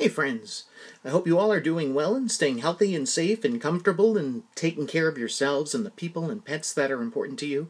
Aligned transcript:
Hey, 0.00 0.08
friends. 0.08 0.64
I 1.04 1.10
hope 1.10 1.26
you 1.26 1.38
all 1.38 1.52
are 1.52 1.60
doing 1.60 1.92
well 1.92 2.14
and 2.14 2.32
staying 2.32 2.60
healthy 2.60 2.94
and 2.94 3.06
safe 3.06 3.44
and 3.44 3.60
comfortable 3.60 4.16
and 4.16 4.44
taking 4.54 4.86
care 4.86 5.08
of 5.08 5.18
yourselves 5.18 5.74
and 5.74 5.84
the 5.84 5.90
people 5.90 6.30
and 6.30 6.42
pets 6.42 6.72
that 6.72 6.90
are 6.90 7.02
important 7.02 7.38
to 7.40 7.46
you. 7.46 7.68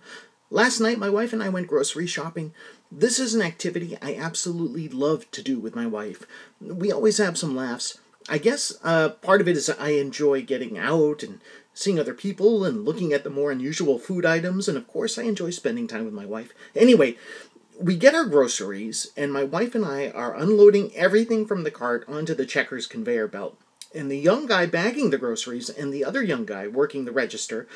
Last 0.48 0.79
night, 0.79 0.96
my 0.96 1.11
wife 1.11 1.32
and 1.32 1.43
I 1.43 1.48
went 1.48 1.66
grocery 1.66 2.06
shopping. 2.06 2.54
This 2.88 3.19
is 3.19 3.35
an 3.35 3.43
activity 3.43 3.98
I 4.01 4.14
absolutely 4.14 4.87
love 4.87 5.29
to 5.32 5.43
do 5.43 5.58
with 5.58 5.74
my 5.74 5.88
wife. 5.88 6.24
We 6.60 6.92
always 6.92 7.19
have 7.19 7.37
some 7.37 7.56
laughs. 7.56 7.98
I 8.28 8.38
guess 8.38 8.74
uh, 8.85 9.08
part 9.08 9.40
of 9.40 9.49
it 9.49 9.56
is 9.56 9.69
I 9.69 9.88
enjoy 9.88 10.42
getting 10.42 10.78
out 10.78 11.24
and 11.24 11.40
seeing 11.74 11.99
other 11.99 12.15
people 12.15 12.65
and 12.65 12.85
looking 12.85 13.12
at 13.12 13.24
the 13.24 13.31
more 13.31 13.51
unusual 13.51 13.99
food 13.99 14.24
items, 14.24 14.69
and 14.69 14.78
of 14.78 14.87
course, 14.87 15.19
I 15.19 15.22
enjoy 15.22 15.51
spending 15.51 15.88
time 15.88 16.05
with 16.05 16.15
my 16.15 16.27
wife. 16.27 16.52
Anyway, 16.77 17.16
we 17.80 17.97
get 17.97 18.15
our 18.15 18.27
groceries, 18.27 19.10
and 19.16 19.33
my 19.33 19.42
wife 19.42 19.74
and 19.74 19.84
I 19.84 20.10
are 20.10 20.37
unloading 20.37 20.95
everything 20.95 21.46
from 21.46 21.65
the 21.65 21.70
cart 21.70 22.05
onto 22.06 22.34
the 22.34 22.45
checkers 22.45 22.87
conveyor 22.87 23.28
belt. 23.28 23.59
And 23.95 24.10
the 24.10 24.18
young 24.18 24.46
guy 24.46 24.66
bagging 24.66 25.10
the 25.10 25.18
groceries 25.18 25.70
and 25.70 25.92
the 25.92 26.04
other 26.04 26.23
young 26.23 26.45
guy 26.45 26.68
working 26.68 27.04
the 27.04 27.12
register 27.12 27.66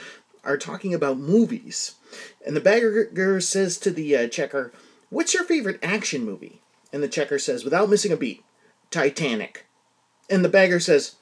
are 0.45 0.59
talking 0.59 0.93
about 0.93 1.19
movies. 1.19 1.95
And 2.47 2.55
the 2.55 2.61
bagger 2.61 3.41
says 3.41 3.79
to 3.79 3.91
the 3.91 4.17
uh, 4.17 4.29
checker, 4.29 4.73
What's 5.09 5.33
your 5.33 5.45
favorite 5.45 5.81
action 5.83 6.25
movie? 6.25 6.61
And 6.93 7.03
the 7.03 7.09
checker 7.09 7.39
says, 7.39 7.65
without 7.65 7.91
missing 7.91 8.13
a 8.13 8.17
beat, 8.17 8.45
Titanic. 8.91 9.65
And 10.29 10.45
the 10.45 10.49
bagger 10.49 10.81
says, 10.81 11.17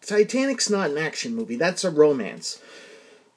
Titanic's 0.00 0.70
not 0.70 0.90
an 0.90 0.98
action 0.98 1.34
movie, 1.34 1.56
that's 1.56 1.84
a 1.84 1.90
romance. 1.90 2.60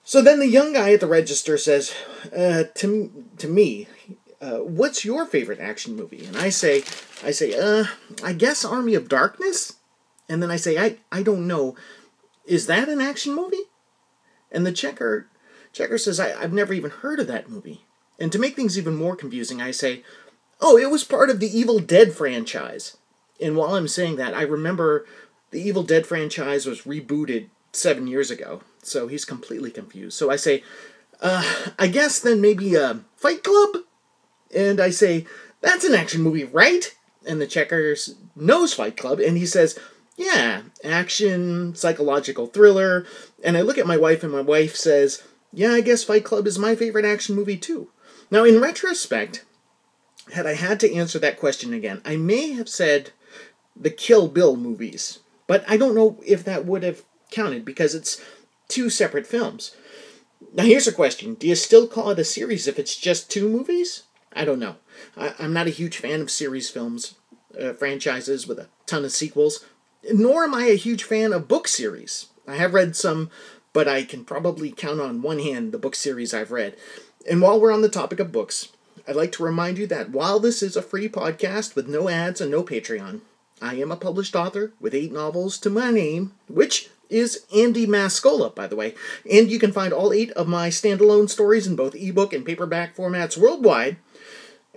So 0.03 0.21
then 0.21 0.39
the 0.39 0.47
young 0.47 0.73
guy 0.73 0.93
at 0.93 1.01
the 1.01 1.07
register 1.07 1.57
says, 1.57 1.93
uh, 2.35 2.63
to, 2.75 3.25
to 3.37 3.47
me, 3.47 3.87
uh, 4.41 4.57
what's 4.57 5.03
your 5.03 5.25
favorite 5.25 5.59
action 5.59 5.95
movie? 5.95 6.25
And 6.25 6.37
I 6.37 6.49
say, 6.49 6.83
I 7.23 7.31
say, 7.31 7.57
uh, 7.57 7.85
I 8.23 8.33
guess 8.33 8.63
Army 8.63 8.93
of 8.95 9.09
Darkness. 9.09 9.77
And 10.29 10.43
then 10.43 10.51
I 10.51 10.57
say, 10.57 10.77
I, 10.77 10.97
I 11.11 11.23
don't 11.23 11.47
know. 11.47 11.75
Is 12.45 12.67
that 12.67 12.89
an 12.89 13.01
action 13.01 13.35
movie? 13.35 13.63
And 14.51 14.65
the 14.65 14.71
checker, 14.71 15.27
checker 15.73 15.97
says, 15.97 16.19
I, 16.19 16.39
I've 16.39 16.53
never 16.53 16.73
even 16.73 16.91
heard 16.91 17.19
of 17.19 17.27
that 17.27 17.49
movie. 17.49 17.81
And 18.19 18.31
to 18.31 18.39
make 18.39 18.55
things 18.55 18.77
even 18.77 18.95
more 18.95 19.15
confusing, 19.15 19.61
I 19.61 19.71
say, 19.71 20.03
oh, 20.59 20.77
it 20.77 20.89
was 20.89 21.03
part 21.03 21.29
of 21.29 21.39
the 21.39 21.57
Evil 21.57 21.79
Dead 21.79 22.13
franchise. 22.13 22.97
And 23.41 23.55
while 23.55 23.75
I'm 23.75 23.87
saying 23.87 24.15
that, 24.17 24.33
I 24.33 24.41
remember 24.41 25.05
the 25.51 25.61
Evil 25.61 25.83
Dead 25.83 26.05
franchise 26.05 26.65
was 26.65 26.81
rebooted 26.81 27.47
seven 27.71 28.07
years 28.07 28.31
ago. 28.31 28.61
So 28.81 29.07
he's 29.07 29.25
completely 29.25 29.71
confused. 29.71 30.17
So 30.17 30.31
I 30.31 30.35
say, 30.35 30.63
uh, 31.21 31.43
I 31.77 31.87
guess 31.87 32.19
then 32.19 32.41
maybe 32.41 32.75
a 32.75 33.01
Fight 33.15 33.43
Club? 33.43 33.83
And 34.55 34.79
I 34.79 34.89
say, 34.89 35.25
That's 35.61 35.85
an 35.85 35.95
action 35.95 36.21
movie, 36.21 36.43
right? 36.43 36.95
And 37.27 37.41
the 37.41 37.47
checker 37.47 37.95
knows 38.35 38.73
Fight 38.73 38.97
Club, 38.97 39.19
and 39.19 39.37
he 39.37 39.45
says, 39.45 39.77
Yeah, 40.15 40.63
action, 40.83 41.75
psychological 41.75 42.47
thriller. 42.47 43.05
And 43.43 43.57
I 43.57 43.61
look 43.61 43.77
at 43.77 43.87
my 43.87 43.97
wife, 43.97 44.23
and 44.23 44.31
my 44.31 44.41
wife 44.41 44.75
says, 44.75 45.23
Yeah, 45.51 45.71
I 45.71 45.81
guess 45.81 46.03
Fight 46.03 46.23
Club 46.23 46.47
is 46.47 46.59
my 46.59 46.75
favorite 46.75 47.05
action 47.05 47.35
movie, 47.35 47.57
too. 47.57 47.89
Now, 48.29 48.43
in 48.43 48.61
retrospect, 48.61 49.45
had 50.33 50.45
I 50.45 50.53
had 50.53 50.79
to 50.81 50.93
answer 50.93 51.19
that 51.19 51.39
question 51.39 51.73
again, 51.73 52.01
I 52.03 52.17
may 52.17 52.51
have 52.53 52.67
said 52.67 53.11
the 53.75 53.89
Kill 53.89 54.27
Bill 54.27 54.55
movies, 54.55 55.19
but 55.45 55.63
I 55.67 55.77
don't 55.77 55.95
know 55.95 56.19
if 56.25 56.43
that 56.43 56.65
would 56.65 56.83
have 56.83 57.03
counted 57.31 57.63
because 57.63 57.95
it's 57.95 58.21
two 58.67 58.89
separate 58.89 59.27
films. 59.27 59.75
Now, 60.53 60.63
here's 60.63 60.87
a 60.87 60.91
question 60.91 61.35
Do 61.35 61.47
you 61.47 61.55
still 61.55 61.87
call 61.87 62.11
it 62.11 62.19
a 62.19 62.23
series 62.23 62.67
if 62.67 62.79
it's 62.79 62.95
just 62.95 63.31
two 63.31 63.47
movies? 63.47 64.03
I 64.37 64.45
don't 64.45 64.59
know. 64.59 64.75
I, 65.17 65.33
am 65.39 65.51
not 65.53 65.65
a 65.65 65.71
huge 65.71 65.97
fan 65.97 66.21
of 66.21 66.29
series 66.29 66.69
films, 66.69 67.15
uh, 67.59 67.73
franchises 67.73 68.47
with 68.47 68.59
a 68.59 68.67
ton 68.85 69.03
of 69.03 69.11
sequels, 69.11 69.65
nor 70.13 70.43
am 70.43 70.53
I 70.53 70.65
a 70.65 70.75
huge 70.75 71.03
fan 71.03 71.33
of 71.33 71.47
book 71.47 71.67
series. 71.67 72.27
I 72.47 72.55
have 72.55 72.75
read 72.75 72.95
some, 72.95 73.31
but 73.73 73.87
I 73.87 74.03
can 74.03 74.23
probably 74.23 74.71
count 74.71 75.01
on 75.01 75.23
one 75.23 75.39
hand 75.39 75.71
the 75.71 75.79
book 75.79 75.95
series 75.95 76.35
I've 76.35 76.51
read. 76.51 76.77
And 77.27 77.41
while 77.41 77.59
we're 77.59 77.73
on 77.73 77.81
the 77.81 77.89
topic 77.89 78.19
of 78.19 78.31
books, 78.31 78.69
I'd 79.07 79.15
like 79.15 79.31
to 79.33 79.43
remind 79.43 79.79
you 79.79 79.87
that 79.87 80.11
while 80.11 80.39
this 80.39 80.61
is 80.61 80.75
a 80.75 80.83
free 80.83 81.09
podcast 81.09 81.75
with 81.75 81.87
no 81.87 82.07
ads 82.07 82.39
and 82.39 82.51
no 82.51 82.63
Patreon, 82.63 83.21
I 83.59 83.75
am 83.75 83.91
a 83.91 83.97
published 83.97 84.35
author 84.35 84.71
with 84.79 84.93
eight 84.93 85.11
novels 85.11 85.57
to 85.59 85.71
my 85.71 85.89
name, 85.89 86.33
which 86.47 86.89
is 87.09 87.45
Andy 87.55 87.87
Mascola, 87.87 88.53
by 88.53 88.67
the 88.67 88.75
way. 88.75 88.93
And 89.29 89.49
you 89.49 89.57
can 89.57 89.71
find 89.71 89.93
all 89.93 90.13
eight 90.13 90.31
of 90.31 90.47
my 90.47 90.69
standalone 90.69 91.29
stories 91.29 91.65
in 91.65 91.75
both 91.75 91.95
ebook 91.95 92.33
and 92.33 92.45
paperback 92.45 92.95
formats 92.95 93.37
worldwide 93.37 93.97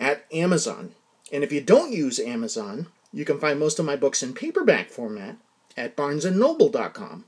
at 0.00 0.24
Amazon. 0.32 0.94
And 1.30 1.44
if 1.44 1.52
you 1.52 1.60
don't 1.60 1.92
use 1.92 2.18
Amazon, 2.18 2.88
you 3.12 3.24
can 3.24 3.38
find 3.38 3.60
most 3.60 3.78
of 3.78 3.84
my 3.84 3.94
books 3.94 4.22
in 4.22 4.32
paperback 4.32 4.88
format 4.88 5.36
at 5.76 5.96
barnesandnoble.com. 5.96 7.26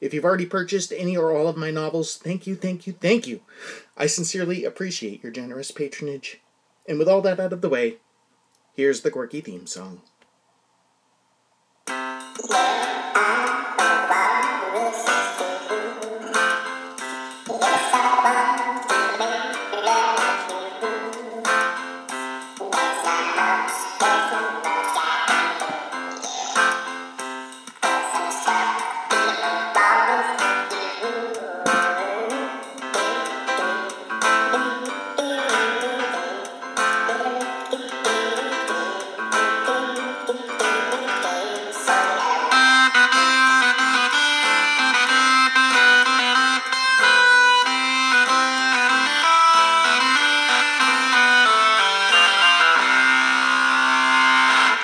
If 0.00 0.14
you've 0.14 0.24
already 0.24 0.46
purchased 0.46 0.92
any 0.92 1.16
or 1.16 1.32
all 1.32 1.48
of 1.48 1.56
my 1.56 1.70
novels, 1.70 2.16
thank 2.16 2.46
you, 2.46 2.56
thank 2.56 2.86
you, 2.86 2.92
thank 2.92 3.26
you. 3.26 3.40
I 3.96 4.06
sincerely 4.06 4.64
appreciate 4.64 5.22
your 5.22 5.32
generous 5.32 5.70
patronage. 5.70 6.40
And 6.86 6.98
with 6.98 7.08
all 7.08 7.22
that 7.22 7.40
out 7.40 7.52
of 7.52 7.60
the 7.60 7.68
way, 7.68 7.96
here's 8.74 9.00
the 9.00 9.10
quirky 9.10 9.40
theme 9.40 9.66
song. 9.66 10.02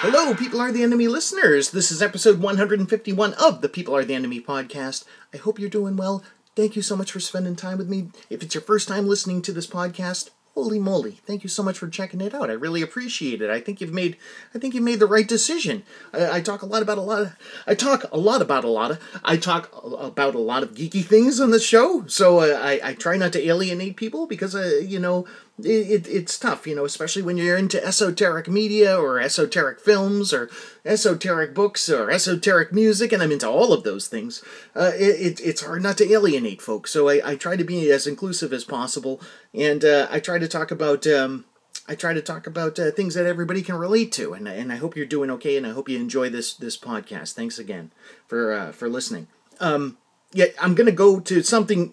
Hello, 0.03 0.35
People 0.35 0.63
Are 0.63 0.73
the 0.73 0.83
Enemy 0.83 1.09
listeners. 1.09 1.73
This 1.73 1.93
is 1.93 2.01
episode 2.01 2.41
151 2.41 3.35
of 3.35 3.61
the 3.61 3.69
People 3.69 3.95
Are 3.95 4.03
the 4.03 4.15
Enemy 4.15 4.41
podcast. 4.41 5.05
I 5.35 5.37
hope 5.37 5.59
you're 5.59 5.69
doing 5.69 5.99
well. 5.99 6.25
Thank 6.57 6.75
you 6.75 6.81
so 6.81 6.97
much 6.97 7.13
for 7.13 7.21
spending 7.21 7.55
time 7.55 7.77
with 7.77 7.91
me. 7.91 8.09
If 8.31 8.43
it's 8.43 8.55
your 8.55 8.63
first 8.63 8.89
time 8.89 9.07
listening 9.07 9.43
to 9.43 9.53
this 9.53 9.67
podcast, 9.67 10.31
holy 10.55 10.81
moly 10.81 11.13
thank 11.13 11.45
you 11.45 11.49
so 11.49 11.63
much 11.63 11.79
for 11.79 11.89
checking 11.89 12.21
it 12.21 12.35
out 12.35 12.51
i 12.51 12.53
really 12.53 12.83
appreciate 12.83 13.41
it 13.41 13.49
i 13.49 13.61
think 13.61 13.81
you've 13.81 13.93
made 13.93 14.17
i 14.53 14.59
think 14.59 14.75
you 14.75 14.81
made 14.81 14.99
the 14.99 15.07
right 15.07 15.29
decision 15.29 15.85
I, 16.13 16.39
I, 16.39 16.41
talk 16.41 16.63
a 16.63 16.67
lot 16.67 16.83
about 16.83 16.99
a 16.99 17.03
lot 17.03 17.23
of 17.23 17.37
i 17.69 17.75
talk 17.77 18.05
a 18.11 18.19
lot 18.19 18.43
about 18.43 18.65
a 18.65 18.69
lot 18.69 18.91
of 18.91 19.01
i 19.25 19.37
talk 19.37 19.71
about 19.85 20.35
a 20.35 20.41
lot 20.41 20.65
of 20.65 20.75
geeky 20.75 21.05
things 21.05 21.41
on 21.41 21.51
the 21.51 21.61
show 21.61 22.05
so 22.09 22.41
uh, 22.41 22.59
I, 22.61 22.81
I 22.83 22.95
try 22.95 23.17
not 23.17 23.33
to 23.35 23.47
alienate 23.47 23.97
people 23.97 24.27
because 24.27 24.57
uh, 24.57 24.81
you 24.83 24.99
know 24.99 25.25
it, 25.67 26.09
it's 26.09 26.39
tough, 26.39 26.67
you 26.67 26.75
know, 26.75 26.85
especially 26.85 27.23
when 27.23 27.37
you're 27.37 27.57
into 27.57 27.85
esoteric 27.85 28.49
media 28.49 28.99
or 28.99 29.21
esoteric 29.21 29.81
films 29.81 30.33
or 30.33 30.51
esoteric 30.85 31.55
books 31.55 31.89
or 31.89 32.11
esoteric 32.11 32.73
music, 32.73 33.13
and 33.13 33.23
I'm 33.23 33.33
into 33.33 33.49
all 33.49 33.73
of 33.73 33.83
those 33.83 34.09
things. 34.09 34.43
Uh, 34.75 34.93
it, 34.95 35.21
it, 35.21 35.41
it's 35.41 35.63
hard 35.63 35.83
not 35.83 35.99
to 35.99 36.13
alienate 36.13 36.63
folks, 36.63 36.91
so 36.91 37.09
I, 37.09 37.21
I 37.25 37.37
try 37.37 37.57
to 37.57 37.65
be 37.65 37.91
as 37.91 38.07
inclusive 38.07 38.53
as 38.53 38.65
possible, 38.65 39.21
and 39.55 39.85
uh, 39.85 40.07
I 40.11 40.21
try 40.21 40.39
to 40.39 40.49
talk 40.49 40.71
about. 40.71 41.07
Um, 41.07 41.45
I 41.89 41.97
try 41.97 42.15
to 42.15 42.23
talk 42.23 42.47
about 42.47 42.79
uh, 42.79 42.93
things 42.93 43.15
that 43.15 43.27
everybody 43.27 43.63
can 43.63 43.75
relate 43.75 44.13
to, 44.13 44.33
and, 44.33 44.47
and 44.47 44.73
I 44.73 44.77
hope 44.77 44.97
you're 44.97 45.07
doing 45.07 45.29
okay, 45.31 45.57
and 45.57 45.67
I 45.67 45.71
hope 45.71 45.89
you 45.89 45.99
enjoy 45.99 46.31
this 46.31 46.55
this 46.55 46.79
podcast. 46.79 47.33
Thanks 47.33 47.59
again 47.59 47.91
for 48.29 48.53
uh, 48.53 48.73
for 48.73 48.89
listening. 48.89 49.27
Um, 49.59 49.99
yeah, 50.33 50.47
I'm 50.61 50.75
gonna 50.75 50.93
go 50.93 51.19
to 51.21 51.43
something 51.43 51.93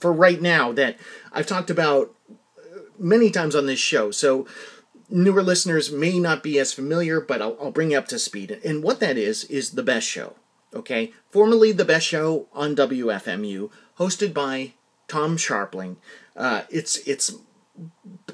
for 0.00 0.12
right 0.12 0.40
now 0.40 0.72
that 0.72 0.98
I've 1.32 1.46
talked 1.46 1.70
about 1.70 2.14
many 2.98 3.30
times 3.30 3.54
on 3.54 3.66
this 3.66 3.78
show. 3.78 4.10
So 4.10 4.46
newer 5.08 5.42
listeners 5.42 5.90
may 5.90 6.18
not 6.18 6.42
be 6.42 6.58
as 6.58 6.72
familiar, 6.72 7.20
but 7.20 7.40
I'll, 7.40 7.56
I'll 7.60 7.70
bring 7.70 7.92
you 7.92 7.98
up 7.98 8.08
to 8.08 8.18
speed. 8.18 8.60
And 8.64 8.82
what 8.82 9.00
that 9.00 9.16
is, 9.16 9.44
is 9.44 9.70
The 9.70 9.82
Best 9.82 10.06
Show. 10.06 10.34
Okay? 10.74 11.12
Formerly 11.30 11.72
The 11.72 11.84
Best 11.84 12.06
Show 12.06 12.46
on 12.52 12.76
WFMU, 12.76 13.70
hosted 13.98 14.34
by 14.34 14.72
Tom 15.06 15.36
Scharpling. 15.36 15.96
Uh, 16.36 16.62
it's 16.70 16.96
it's 16.98 17.34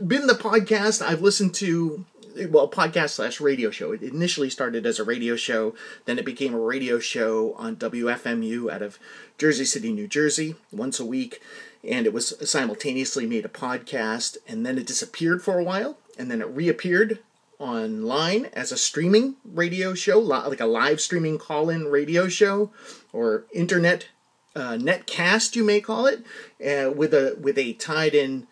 been 0.05 0.27
the 0.27 0.35
podcast 0.35 1.01
I've 1.01 1.23
listened 1.23 1.55
to 1.55 2.05
well, 2.51 2.69
podcast 2.69 3.11
slash 3.11 3.41
radio 3.41 3.71
show. 3.71 3.93
It 3.93 4.03
initially 4.03 4.51
started 4.51 4.87
as 4.87 4.99
a 4.99 5.05
radio 5.05 5.37
show, 5.37 5.75
then 6.05 6.19
it 6.19 6.25
became 6.25 6.53
a 6.53 6.59
radio 6.59 6.99
show 6.99 7.55
on 7.55 7.77
WFMU 7.77 8.73
out 8.73 8.83
of 8.83 8.99
Jersey 9.39 9.65
City, 9.65 9.93
New 9.93 10.09
Jersey, 10.09 10.57
once 10.73 10.99
a 10.99 11.07
week 11.07 11.41
and 11.89 12.07
it 12.07 12.13
was 12.13 12.35
simultaneously 12.49 13.27
made 13.27 13.45
a 13.45 13.49
podcast, 13.49 14.37
and 14.49 14.65
then 14.65 14.79
it 14.79 14.87
disappeared 14.87 15.43
for 15.43 15.59
a 15.59 15.65
while, 15.65 15.99
and 16.19 16.31
then 16.31 16.41
it 16.41 16.49
reappeared 16.49 17.19
online 17.59 18.47
as 18.47 18.73
a 18.73 18.77
streaming 18.77 19.37
radio 19.45 19.95
show, 19.95 20.19
like 20.19 20.61
a 20.61 20.67
live 20.67 21.01
streaming 21.01 21.39
call 21.39 21.71
in 21.71 21.87
radio 21.87 22.29
show 22.29 22.71
or 23.13 23.45
internet 23.53 24.09
uh, 24.57 24.73
netcast, 24.73 25.57
you 25.57 25.65
may 25.65 25.81
call 25.81 26.07
it, 26.07 26.25
uh, 26.65 26.91
with 26.91 27.13
a 27.13 27.37
with 27.41 27.59
a 27.59 27.73
tied 27.75 28.15
in 28.15 28.47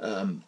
um, 0.00 0.42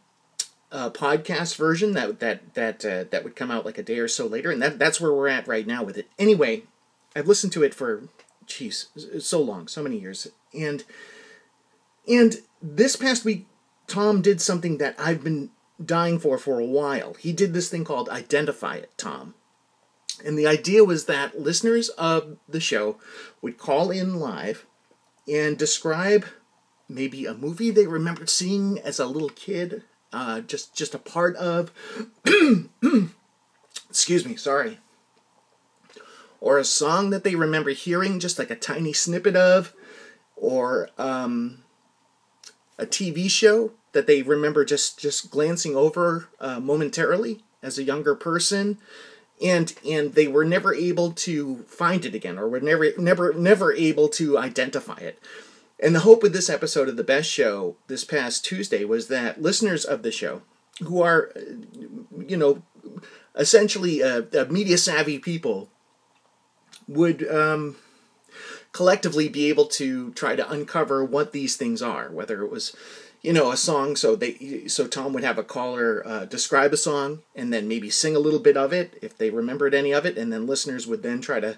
uh, 0.73 0.91
podcast 0.91 1.57
version 1.57 1.93
that 1.93 2.19
that 2.21 2.55
that 2.55 2.85
uh, 2.85 3.05
that 3.11 3.25
would 3.25 3.37
come 3.37 3.51
out 3.51 3.65
like 3.65 3.79
a 3.79 3.83
day 3.83 3.99
or 3.99 4.09
so 4.09 4.27
later, 4.27 4.51
and 4.51 4.61
that 4.61 4.79
that's 4.79 5.01
where 5.01 5.13
we're 5.13 5.29
at 5.29 5.47
right 5.47 5.67
now 5.67 5.83
with 5.83 5.97
it. 5.97 6.09
Anyway, 6.19 6.65
I've 7.15 7.29
listened 7.29 7.53
to 7.55 7.63
it 7.63 7.75
for, 7.75 8.09
jeez, 8.47 9.23
so 9.23 9.41
long, 9.41 9.69
so 9.69 9.83
many 9.83 9.99
years, 9.99 10.27
and 10.53 10.85
and 12.09 12.37
this 12.63 12.97
past 12.97 13.25
week, 13.25 13.47
Tom 13.87 14.23
did 14.23 14.41
something 14.41 14.79
that 14.79 14.97
I've 14.99 15.23
been 15.23 15.51
dying 15.85 16.19
for 16.19 16.39
for 16.39 16.59
a 16.59 16.65
while. 16.67 17.15
He 17.15 17.33
did 17.33 17.53
this 17.53 17.69
thing 17.69 17.85
called 17.85 18.09
Identify 18.09 18.77
It, 18.77 18.93
Tom. 18.97 19.35
And 20.25 20.39
the 20.39 20.47
idea 20.47 20.85
was 20.85 21.05
that 21.05 21.39
listeners 21.39 21.91
of 21.91 22.39
the 22.49 22.61
show 22.61 22.97
would 23.43 23.59
call 23.59 23.91
in 23.91 24.19
live 24.19 24.65
and 25.29 25.59
describe 25.59 26.25
maybe 26.89 27.27
a 27.27 27.35
movie 27.35 27.71
they 27.71 27.87
remembered 27.87 28.31
seeing 28.31 28.79
as 28.79 28.99
a 28.99 29.07
little 29.07 29.29
kid, 29.29 29.83
uh, 30.13 30.41
just 30.41 30.75
just 30.75 30.95
a 30.95 30.99
part 30.99 31.37
of. 31.37 31.71
excuse 33.91 34.25
me, 34.25 34.37
sorry. 34.37 34.79
Or 36.41 36.59
a 36.59 36.65
song 36.65 37.11
that 37.11 37.25
they 37.25 37.35
remember 37.35 37.71
hearing, 37.71 38.21
just 38.21 38.39
like 38.39 38.51
a 38.51 38.57
tiny 38.57 38.93
snippet 38.93 39.37
of, 39.37 39.75
or 40.37 40.91
um, 40.97 41.65
a 42.79 42.87
TV 42.87 43.31
show 43.31 43.73
that 43.93 44.07
they 44.07 44.23
remember 44.23 44.65
just 44.65 44.99
just 44.99 45.31
glancing 45.31 45.75
over 45.77 46.29
uh, 46.41 46.61
momentarily 46.61 47.43
as 47.63 47.79
a 47.79 47.85
younger 47.85 48.15
person. 48.15 48.79
And 49.43 49.75
and 49.89 50.15
they 50.15 50.29
were 50.29 50.45
never 50.45 50.75
able 50.75 51.13
to 51.13 51.59
find 51.69 52.05
it 52.05 52.15
again 52.15 52.39
or 52.39 52.49
were 52.49 52.61
never 52.61 52.93
never 52.97 53.33
never 53.35 53.73
able 53.73 54.09
to 54.11 54.39
identify 54.39 54.97
it. 54.99 55.19
And 55.79 55.95
the 55.95 56.01
hope 56.01 56.23
with 56.23 56.33
this 56.33 56.49
episode 56.49 56.89
of 56.89 56.97
the 56.97 57.05
best 57.05 57.31
show 57.31 57.77
this 57.87 58.05
past 58.05 58.45
tuesday 58.45 58.85
was 58.85 59.09
that 59.09 59.43
listeners 59.43 59.85
of 59.85 60.03
the 60.03 60.11
show 60.11 60.41
who 60.83 61.03
are 61.03 61.33
you 62.27 62.37
know 62.37 62.63
essentially 63.35 64.03
uh, 64.03 64.23
uh, 64.39 64.47
media 64.49 64.79
savvy 64.79 65.19
people 65.19 65.69
would 66.89 67.29
um, 67.31 67.77
collectively 68.73 69.29
be 69.29 69.49
able 69.49 69.67
to 69.67 70.13
try 70.13 70.37
to 70.37 70.51
uncover 70.51 71.05
what 71.05 71.33
these 71.33 71.57
things 71.57 71.83
are 71.83 72.11
whether 72.11 72.43
it 72.43 72.51
was 72.51 72.75
you 73.23 73.33
know 73.33 73.51
a 73.51 73.57
song 73.57 73.97
so 73.97 74.15
they 74.15 74.67
so 74.67 74.87
tom 74.87 75.13
would 75.13 75.25
have 75.25 75.39
a 75.39 75.45
caller 75.45 76.03
uh, 76.07 76.25
describe 76.25 76.73
a 76.73 76.77
song 76.77 77.23
and 77.35 77.53
then 77.53 77.69
maybe 77.69 77.91
sing 77.91 78.15
a 78.15 78.21
little 78.21 78.41
bit 78.41 78.57
of 78.57 78.73
it 78.73 78.99
if 79.03 79.17
they 79.17 79.31
remembered 79.31 79.75
any 79.75 79.93
of 79.93 80.07
it 80.07 80.17
and 80.19 80.33
then 80.33 80.47
listeners 80.47 80.87
would 80.87 81.03
then 81.03 81.21
try 81.21 81.41
to 81.41 81.57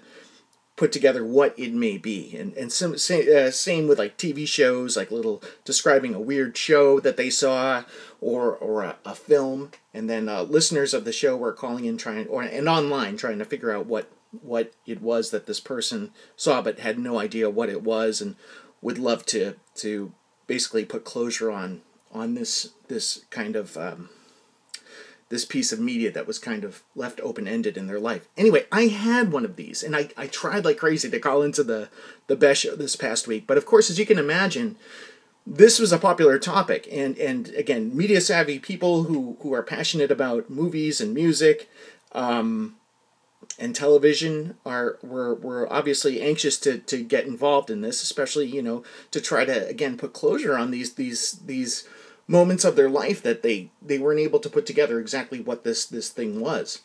put 0.79 0.93
together 0.93 1.25
what 1.25 1.53
it 1.59 1.73
may 1.73 1.97
be. 1.97 2.35
And 2.37 2.53
and 2.53 2.71
some 2.71 2.97
same, 2.97 3.27
uh, 3.29 3.51
same 3.51 3.87
with 3.87 3.99
like 3.99 4.17
tv 4.17 4.47
shows 4.47 4.95
like 4.95 5.11
little 5.11 5.43
describing 5.65 6.15
a 6.15 6.21
weird 6.21 6.55
show 6.55 7.01
that 7.01 7.17
they 7.17 7.29
saw 7.29 7.83
or 8.21 8.55
or 8.55 8.83
a, 8.83 8.95
a 9.03 9.13
film. 9.13 9.71
And 9.93 10.09
then 10.09 10.29
uh, 10.29 10.43
listeners 10.43 10.93
of 10.93 11.03
the 11.03 11.11
show 11.11 11.35
were 11.35 11.51
calling 11.51 11.83
in 11.83 11.97
trying 11.97 12.27
or 12.27 12.43
and 12.43 12.69
online 12.69 13.17
trying 13.17 13.39
to 13.39 13.45
figure 13.45 13.75
out 13.75 13.87
what 13.87 14.09
what 14.41 14.73
it 14.85 15.01
was 15.01 15.31
that 15.31 15.47
this 15.47 15.59
person 15.59 16.11
saw 16.35 16.61
but 16.61 16.79
had 16.79 16.99
no 16.99 17.19
idea 17.19 17.49
what 17.49 17.69
it 17.69 17.83
was 17.83 18.21
and 18.21 18.35
would 18.81 18.97
love 18.97 19.25
to 19.25 19.55
to 19.75 20.13
basically 20.47 20.85
put 20.85 21.03
closure 21.03 21.51
on 21.51 21.81
on 22.11 22.33
this 22.35 22.71
this 22.87 23.25
kind 23.29 23.55
of 23.55 23.77
um, 23.77 24.09
this 25.29 25.45
piece 25.45 25.71
of 25.71 25.79
media 25.79 26.11
that 26.11 26.27
was 26.27 26.39
kind 26.39 26.63
of 26.63 26.83
left 26.95 27.21
open 27.21 27.47
ended 27.47 27.77
in 27.77 27.87
their 27.87 27.99
life. 27.99 28.27
Anyway, 28.35 28.65
I 28.71 28.87
had 28.87 29.31
one 29.31 29.45
of 29.45 29.55
these, 29.55 29.83
and 29.83 29.95
I, 29.95 30.09
I 30.17 30.25
tried 30.27 30.65
like 30.65 30.77
crazy 30.77 31.09
to 31.09 31.19
call 31.19 31.43
into 31.43 31.63
the 31.63 31.89
the 32.27 32.35
best 32.35 32.61
show 32.61 32.75
this 32.75 32.95
past 32.95 33.27
week. 33.27 33.45
But 33.47 33.57
of 33.57 33.65
course, 33.65 33.89
as 33.89 33.99
you 33.99 34.05
can 34.05 34.17
imagine, 34.17 34.75
this 35.45 35.79
was 35.79 35.91
a 35.91 35.99
popular 35.99 36.39
topic, 36.39 36.87
and 36.91 37.17
and 37.17 37.49
again, 37.49 37.95
media 37.95 38.21
savvy 38.21 38.59
people 38.59 39.03
who 39.03 39.37
who 39.41 39.53
are 39.53 39.63
passionate 39.63 40.11
about 40.11 40.49
movies 40.49 40.99
and 40.99 41.13
music. 41.13 41.69
Um, 42.11 42.78
and 43.57 43.75
television 43.75 44.55
are 44.65 44.99
were, 45.01 45.35
were 45.35 45.71
obviously 45.71 46.21
anxious 46.21 46.57
to, 46.59 46.77
to 46.79 47.03
get 47.03 47.25
involved 47.25 47.69
in 47.69 47.81
this, 47.81 48.03
especially 48.03 48.47
you 48.47 48.61
know 48.61 48.83
to 49.11 49.19
try 49.19 49.45
to 49.45 49.67
again 49.67 49.97
put 49.97 50.13
closure 50.13 50.57
on 50.57 50.71
these 50.71 50.93
these 50.93 51.33
these 51.45 51.87
moments 52.27 52.63
of 52.63 52.75
their 52.75 52.89
life 52.89 53.21
that 53.23 53.41
they 53.41 53.71
they 53.81 53.97
weren't 53.97 54.19
able 54.19 54.39
to 54.39 54.49
put 54.49 54.65
together 54.65 54.99
exactly 54.99 55.39
what 55.39 55.63
this 55.63 55.85
this 55.85 56.09
thing 56.09 56.39
was. 56.39 56.81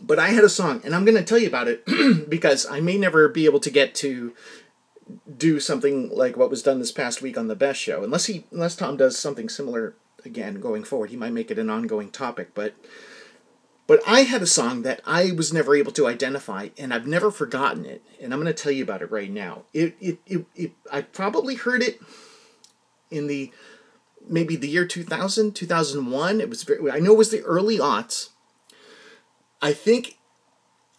But 0.00 0.18
I 0.18 0.28
had 0.28 0.44
a 0.44 0.48
song, 0.48 0.80
and 0.84 0.94
I'm 0.94 1.04
going 1.04 1.16
to 1.16 1.22
tell 1.22 1.38
you 1.38 1.46
about 1.46 1.68
it 1.68 1.84
because 2.28 2.66
I 2.66 2.80
may 2.80 2.98
never 2.98 3.28
be 3.28 3.44
able 3.44 3.60
to 3.60 3.70
get 3.70 3.94
to 3.96 4.34
do 5.36 5.60
something 5.60 6.10
like 6.10 6.36
what 6.36 6.50
was 6.50 6.62
done 6.62 6.80
this 6.80 6.90
past 6.90 7.22
week 7.22 7.38
on 7.38 7.46
the 7.46 7.54
best 7.54 7.80
show, 7.80 8.02
unless 8.02 8.26
he 8.26 8.44
unless 8.50 8.76
Tom 8.76 8.96
does 8.96 9.18
something 9.18 9.48
similar 9.48 9.94
again 10.24 10.60
going 10.60 10.84
forward. 10.84 11.10
He 11.10 11.16
might 11.16 11.32
make 11.32 11.50
it 11.50 11.58
an 11.58 11.70
ongoing 11.70 12.10
topic, 12.10 12.50
but 12.54 12.74
but 13.86 14.00
I 14.06 14.22
had 14.22 14.42
a 14.42 14.46
song 14.46 14.82
that 14.82 15.00
I 15.06 15.32
was 15.32 15.52
never 15.52 15.74
able 15.74 15.92
to 15.92 16.06
identify, 16.06 16.70
and 16.76 16.92
I've 16.92 17.06
never 17.06 17.30
forgotten 17.30 17.86
it. 17.86 18.02
And 18.20 18.32
I'm 18.32 18.40
going 18.40 18.52
to 18.52 18.62
tell 18.62 18.72
you 18.72 18.82
about 18.82 19.02
it 19.02 19.10
right 19.10 19.30
now. 19.30 19.62
It, 19.72 19.96
it, 20.00 20.18
it, 20.26 20.46
it, 20.56 20.72
I 20.90 21.02
probably 21.02 21.54
heard 21.54 21.82
it 21.82 22.00
in 23.10 23.28
the 23.28 23.52
maybe 24.28 24.56
the 24.56 24.68
year 24.68 24.86
2000, 24.86 25.54
2001. 25.54 26.40
It 26.40 26.48
was 26.48 26.64
very, 26.64 26.90
I 26.90 26.98
know 26.98 27.12
it 27.12 27.18
was 27.18 27.30
the 27.30 27.42
early 27.42 27.78
aughts. 27.78 28.30
I 29.62 29.72
think 29.72 30.18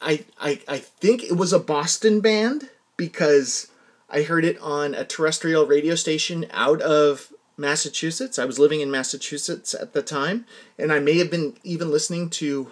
I, 0.01 0.25
I, 0.40 0.62
I 0.68 0.78
think 0.78 1.24
it 1.24 1.38
was 1.38 1.51
a 1.51 1.60
Boston 1.60 2.22
band 2.22 2.69
because 2.95 3.68
I 4.10 4.22
heard 4.22 4.45
it 4.45 4.57
on 4.60 4.95
a 4.95 5.04
terrestrial 5.04 5.66
radio 5.66 5.95
station 5.95 6.45
out 6.51 6.81
of 6.81 7.33
Massachusetts. 7.57 8.38
I 8.40 8.45
was 8.45 8.60
living 8.60 8.81
in 8.81 8.92
Massachusetts 8.92 9.74
at 9.74 9.94
the 9.94 10.04
time, 10.04 10.45
and 10.78 10.92
I 10.92 11.00
may 11.00 11.18
have 11.18 11.31
been 11.31 11.57
even 11.63 11.92
listening 11.92 12.30
to 12.31 12.72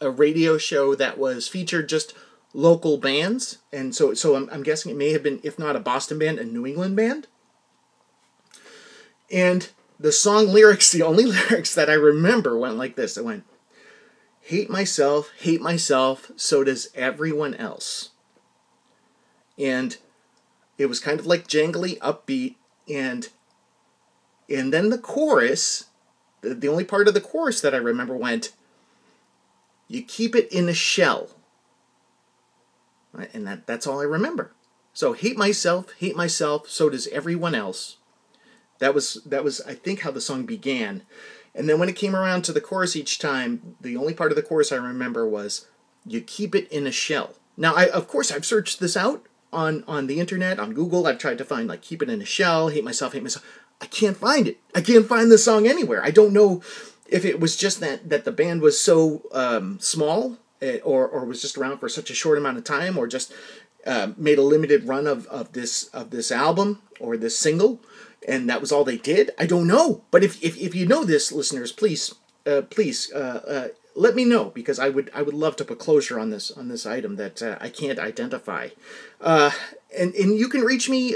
a 0.00 0.10
radio 0.10 0.58
show 0.58 0.94
that 0.94 1.18
was 1.18 1.48
featured 1.48 1.88
just 1.88 2.14
local 2.52 2.98
bands, 2.98 3.58
and 3.72 3.94
so 3.94 4.14
so 4.14 4.34
I'm, 4.34 4.48
I'm 4.50 4.62
guessing 4.62 4.90
it 4.90 4.98
may 4.98 5.12
have 5.12 5.22
been, 5.22 5.40
if 5.42 5.58
not 5.58 5.76
a 5.76 5.80
Boston 5.80 6.18
band, 6.18 6.38
a 6.38 6.44
New 6.44 6.66
England 6.66 6.96
band. 6.96 7.26
And 9.30 9.68
the 9.98 10.12
song 10.12 10.48
lyrics, 10.48 10.90
the 10.90 11.02
only 11.02 11.24
lyrics 11.26 11.74
that 11.74 11.90
I 11.90 11.94
remember 11.94 12.58
went 12.58 12.76
like 12.76 12.96
this. 12.96 13.16
It 13.16 13.24
went, 13.24 13.44
"Hate 14.40 14.70
myself, 14.70 15.30
hate 15.38 15.60
myself, 15.60 16.32
so 16.36 16.64
does 16.64 16.88
everyone 16.94 17.54
else." 17.54 18.10
And 19.58 19.98
it 20.78 20.86
was 20.86 21.00
kind 21.00 21.20
of 21.20 21.26
like 21.26 21.46
jangly, 21.46 21.98
upbeat, 21.98 22.56
and 22.88 23.28
and 24.48 24.72
then 24.72 24.90
the 24.90 24.98
chorus, 24.98 25.84
the, 26.40 26.54
the 26.54 26.68
only 26.68 26.84
part 26.84 27.06
of 27.06 27.14
the 27.14 27.20
chorus 27.20 27.60
that 27.60 27.74
I 27.74 27.78
remember 27.78 28.16
went, 28.16 28.52
You 29.90 30.02
keep 30.02 30.36
it 30.36 30.50
in 30.52 30.68
a 30.68 30.74
shell. 30.74 31.30
Right? 33.12 33.28
And 33.34 33.44
that, 33.48 33.66
that's 33.66 33.88
all 33.88 34.00
I 34.00 34.04
remember. 34.04 34.52
So 34.92 35.14
hate 35.14 35.36
myself, 35.36 35.92
hate 35.98 36.14
myself, 36.14 36.68
so 36.68 36.88
does 36.88 37.08
everyone 37.08 37.56
else. 37.56 37.96
That 38.78 38.94
was 38.94 39.20
that 39.26 39.42
was 39.42 39.60
I 39.62 39.74
think 39.74 40.00
how 40.00 40.12
the 40.12 40.20
song 40.20 40.46
began. 40.46 41.02
And 41.56 41.68
then 41.68 41.80
when 41.80 41.88
it 41.88 41.96
came 41.96 42.14
around 42.14 42.42
to 42.42 42.52
the 42.52 42.60
chorus 42.60 42.94
each 42.94 43.18
time, 43.18 43.76
the 43.80 43.96
only 43.96 44.14
part 44.14 44.30
of 44.30 44.36
the 44.36 44.42
chorus 44.42 44.70
I 44.70 44.76
remember 44.76 45.28
was 45.28 45.66
you 46.06 46.20
keep 46.20 46.54
it 46.54 46.70
in 46.70 46.86
a 46.86 46.92
shell. 46.92 47.34
Now 47.56 47.74
I 47.74 47.88
of 47.88 48.06
course 48.06 48.30
I've 48.30 48.46
searched 48.46 48.78
this 48.78 48.96
out 48.96 49.26
on 49.52 49.82
on 49.88 50.06
the 50.06 50.20
internet, 50.20 50.60
on 50.60 50.72
Google. 50.72 51.08
I've 51.08 51.18
tried 51.18 51.38
to 51.38 51.44
find 51.44 51.68
like 51.68 51.82
keep 51.82 52.00
it 52.00 52.08
in 52.08 52.22
a 52.22 52.26
shell, 52.26 52.68
hate 52.68 52.84
myself, 52.84 53.12
hate 53.12 53.24
myself. 53.24 53.44
I 53.80 53.86
can't 53.86 54.16
find 54.16 54.46
it. 54.46 54.58
I 54.72 54.82
can't 54.82 55.06
find 55.06 55.32
the 55.32 55.38
song 55.38 55.66
anywhere. 55.66 56.02
I 56.04 56.10
don't 56.10 56.32
know 56.32 56.62
if 57.10 57.24
it 57.24 57.40
was 57.40 57.56
just 57.56 57.80
that 57.80 58.08
that 58.08 58.24
the 58.24 58.32
band 58.32 58.62
was 58.62 58.80
so 58.80 59.22
um, 59.32 59.78
small 59.80 60.38
eh, 60.62 60.78
or 60.84 61.06
or 61.06 61.24
was 61.24 61.42
just 61.42 61.58
around 61.58 61.78
for 61.78 61.88
such 61.88 62.10
a 62.10 62.14
short 62.14 62.38
amount 62.38 62.58
of 62.58 62.64
time 62.64 62.96
or 62.96 63.06
just 63.06 63.32
uh, 63.86 64.12
made 64.16 64.38
a 64.38 64.42
limited 64.42 64.84
run 64.84 65.06
of, 65.06 65.26
of 65.26 65.52
this 65.52 65.84
of 65.88 66.10
this 66.10 66.30
album 66.30 66.80
or 66.98 67.16
this 67.16 67.38
single 67.38 67.80
and 68.28 68.48
that 68.48 68.60
was 68.60 68.70
all 68.70 68.84
they 68.84 68.98
did 68.98 69.30
i 69.38 69.46
don't 69.46 69.66
know 69.66 70.02
but 70.10 70.22
if 70.22 70.42
if, 70.42 70.56
if 70.58 70.74
you 70.74 70.86
know 70.86 71.04
this 71.04 71.32
listeners 71.32 71.72
please 71.72 72.14
uh, 72.46 72.62
please 72.62 73.10
uh, 73.12 73.42
uh 73.46 73.68
let 73.96 74.14
me 74.14 74.24
know 74.24 74.50
because 74.50 74.78
i 74.78 74.88
would 74.88 75.10
i 75.14 75.22
would 75.22 75.34
love 75.34 75.56
to 75.56 75.64
put 75.64 75.78
closure 75.78 76.20
on 76.20 76.30
this 76.30 76.50
on 76.50 76.68
this 76.68 76.86
item 76.86 77.16
that 77.16 77.42
uh, 77.42 77.56
i 77.60 77.68
can't 77.68 77.98
identify 77.98 78.68
uh, 79.20 79.50
and 79.98 80.14
and 80.14 80.38
you 80.38 80.48
can 80.48 80.60
reach 80.60 80.88
me 80.88 81.14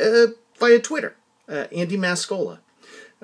via 0.59 0.79
twitter 0.79 1.15
Andy 1.47 1.99
Mascola. 1.99 2.61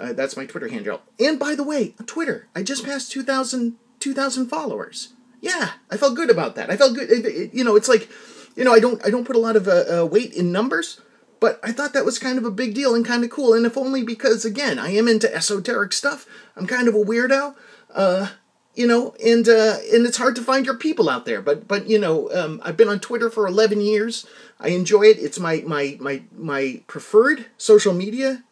Uh, 0.01 0.13
that's 0.13 0.37
my 0.37 0.47
Twitter 0.47 0.69
handle. 0.69 1.03
And 1.19 1.39
by 1.39 1.55
the 1.55 1.63
way, 1.63 1.95
on 2.01 2.07
Twitter, 2.07 2.49
I 2.55 2.63
just 2.63 2.85
passed 2.85 3.13
2,000 3.13 3.77
2,000 4.01 4.47
followers. 4.47 5.13
Yeah, 5.41 5.73
I 5.91 5.97
felt 5.97 6.17
good 6.17 6.31
about 6.31 6.55
that. 6.55 6.71
I 6.71 6.77
felt 6.77 6.95
good. 6.95 7.11
It, 7.11 7.27
it, 7.27 7.55
you 7.55 7.65
know, 7.65 7.77
it's 7.77 7.89
like, 7.89 8.09
you 8.57 8.65
know, 8.65 8.73
I 8.73 8.81
don't 8.81 9.05
I 9.05 9.11
don't 9.11 9.27
put 9.27 9.37
a 9.37 9.41
lot 9.41 9.57
of 9.57 9.69
uh, 9.69 10.03
uh, 10.03 10.07
weight 10.07 10.33
in 10.33 10.53
numbers, 10.53 11.01
but 11.39 11.61
I 11.63 11.73
thought 11.73 11.93
that 11.93 12.05
was 12.05 12.19
kind 12.19 12.39
of 12.39 12.45
a 12.45 12.51
big 12.51 12.75
deal 12.75 12.95
and 12.95 13.05
kind 13.05 13.25
of 13.25 13.31
cool. 13.31 13.55
And 13.55 13.65
if 13.65 13.77
only 13.77 14.03
because 14.03 14.45
again, 14.45 14.79
I 14.79 14.91
am 14.91 15.09
into 15.09 15.35
esoteric 15.35 15.93
stuff. 15.93 16.27
I'm 16.57 16.67
kind 16.67 16.89
of 16.89 16.95
a 16.95 16.99
weirdo. 16.99 17.55
Uh, 17.95 18.29
you 18.75 18.87
know, 18.87 19.15
and 19.25 19.49
uh, 19.49 19.77
and 19.93 20.07
it's 20.07 20.17
hard 20.19 20.37
to 20.37 20.43
find 20.43 20.65
your 20.65 20.77
people 20.77 21.09
out 21.09 21.27
there. 21.27 21.43
But 21.43 21.67
but 21.67 21.89
you 21.89 21.99
know, 21.99 22.31
um, 22.33 22.61
I've 22.65 22.77
been 22.77 22.89
on 22.89 23.01
Twitter 23.01 23.31
for 23.31 23.47
eleven 23.47 23.81
years. 23.81 24.27
I 24.59 24.69
enjoy 24.69 25.03
it. 25.03 25.19
It's 25.19 25.39
my 25.39 25.63
my 25.67 25.97
my 26.01 26.23
my 26.37 26.83
preferred 26.87 27.47
social 27.59 27.93
media. 27.93 28.45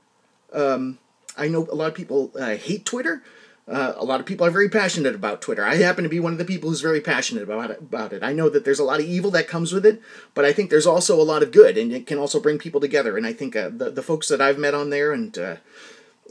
Um, 0.52 0.98
I 1.38 1.48
know 1.48 1.66
a 1.70 1.74
lot 1.74 1.88
of 1.88 1.94
people 1.94 2.32
uh, 2.38 2.56
hate 2.56 2.84
Twitter. 2.84 3.22
Uh, 3.66 3.92
a 3.96 4.04
lot 4.04 4.18
of 4.18 4.24
people 4.24 4.46
are 4.46 4.50
very 4.50 4.70
passionate 4.70 5.14
about 5.14 5.42
Twitter. 5.42 5.62
I 5.62 5.74
happen 5.74 6.02
to 6.02 6.08
be 6.08 6.20
one 6.20 6.32
of 6.32 6.38
the 6.38 6.44
people 6.46 6.70
who's 6.70 6.80
very 6.80 7.02
passionate 7.02 7.42
about 7.42 7.70
it, 7.70 7.80
about 7.80 8.14
it. 8.14 8.22
I 8.22 8.32
know 8.32 8.48
that 8.48 8.64
there's 8.64 8.78
a 8.78 8.84
lot 8.84 9.00
of 9.00 9.04
evil 9.04 9.30
that 9.32 9.46
comes 9.46 9.74
with 9.74 9.84
it, 9.84 10.00
but 10.32 10.46
I 10.46 10.54
think 10.54 10.70
there's 10.70 10.86
also 10.86 11.20
a 11.20 11.22
lot 11.22 11.42
of 11.42 11.52
good, 11.52 11.76
and 11.76 11.92
it 11.92 12.06
can 12.06 12.18
also 12.18 12.40
bring 12.40 12.58
people 12.58 12.80
together. 12.80 13.18
And 13.18 13.26
I 13.26 13.34
think 13.34 13.54
uh, 13.54 13.68
the 13.68 13.90
the 13.90 14.02
folks 14.02 14.28
that 14.28 14.40
I've 14.40 14.58
met 14.58 14.72
on 14.72 14.88
there 14.88 15.12
and 15.12 15.36
uh, 15.36 15.56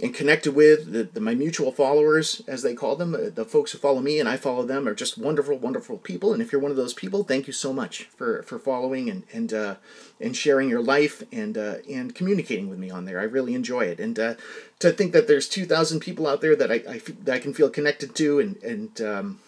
and 0.01 0.13
connected 0.13 0.53
with 0.53 0.91
the, 0.91 1.03
the, 1.03 1.19
my 1.19 1.33
mutual 1.33 1.71
followers 1.71 2.41
as 2.47 2.61
they 2.61 2.75
call 2.75 2.95
them 2.95 3.15
uh, 3.15 3.29
the 3.33 3.45
folks 3.45 3.71
who 3.71 3.79
follow 3.79 3.99
me 3.99 4.19
and 4.19 4.29
i 4.29 4.37
follow 4.37 4.63
them 4.63 4.87
are 4.87 4.93
just 4.93 5.17
wonderful 5.17 5.57
wonderful 5.57 5.97
people. 5.97 6.33
And 6.33 6.41
if 6.41 6.51
you're 6.51 6.61
one 6.61 6.71
of 6.71 6.77
those 6.77 6.93
people 6.93 7.23
thank 7.23 7.47
you 7.47 7.53
so 7.53 7.73
much 7.73 8.03
for 8.03 8.41
for 8.43 8.57
following 8.57 9.09
and 9.09 9.23
and 9.33 9.53
uh, 9.53 9.75
and 10.19 10.35
sharing 10.35 10.69
your 10.69 10.81
life 10.81 11.23
and 11.31 11.57
uh, 11.57 11.75
and 11.89 12.15
communicating 12.15 12.69
with 12.69 12.79
me 12.79 12.89
on 12.89 13.05
there. 13.05 13.19
I 13.19 13.23
really 13.23 13.53
enjoy 13.53 13.81
it. 13.81 13.99
And 13.99 14.17
uh, 14.17 14.35
to 14.79 14.91
think 14.91 15.11
that 15.13 15.27
there's 15.27 15.49
2000 15.49 15.99
people 15.99 16.27
out 16.27 16.41
there 16.41 16.55
that 16.55 16.71
i, 16.71 16.77
that 16.77 17.33
i 17.33 17.39
can 17.39 17.53
feel 17.53 17.69
connected 17.69 18.15
to 18.15 18.39
and 18.39 18.55
and 18.63 19.01
um, 19.01 19.39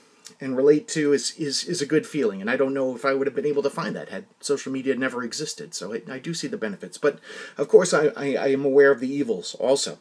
and 0.41 0.55
relate 0.55 0.87
to 0.89 1.13
is, 1.13 1.33
is 1.37 1.63
is 1.63 1.81
a 1.81 1.85
good 1.85 2.05
feeling. 2.05 2.41
And 2.41 2.49
i 2.49 2.57
don't 2.57 2.73
know 2.73 2.95
if 2.95 3.05
i 3.05 3.13
would 3.13 3.27
have 3.27 3.35
been 3.35 3.45
able 3.45 3.63
to 3.63 3.69
find 3.69 3.95
that 3.95 4.09
had 4.09 4.25
social 4.39 4.71
media 4.71 4.95
never 4.95 5.23
existed. 5.23 5.73
So 5.73 5.93
I, 5.93 6.01
I 6.11 6.19
do 6.19 6.33
see 6.33 6.47
the 6.47 6.57
benefits. 6.57 6.97
But 6.97 7.19
of 7.57 7.67
course 7.67 7.93
I, 7.93 8.07
I, 8.17 8.35
I 8.35 8.47
am 8.47 8.65
aware 8.65 8.91
of 8.91 8.99
the 8.99 9.13
evils 9.13 9.55
also 9.55 9.99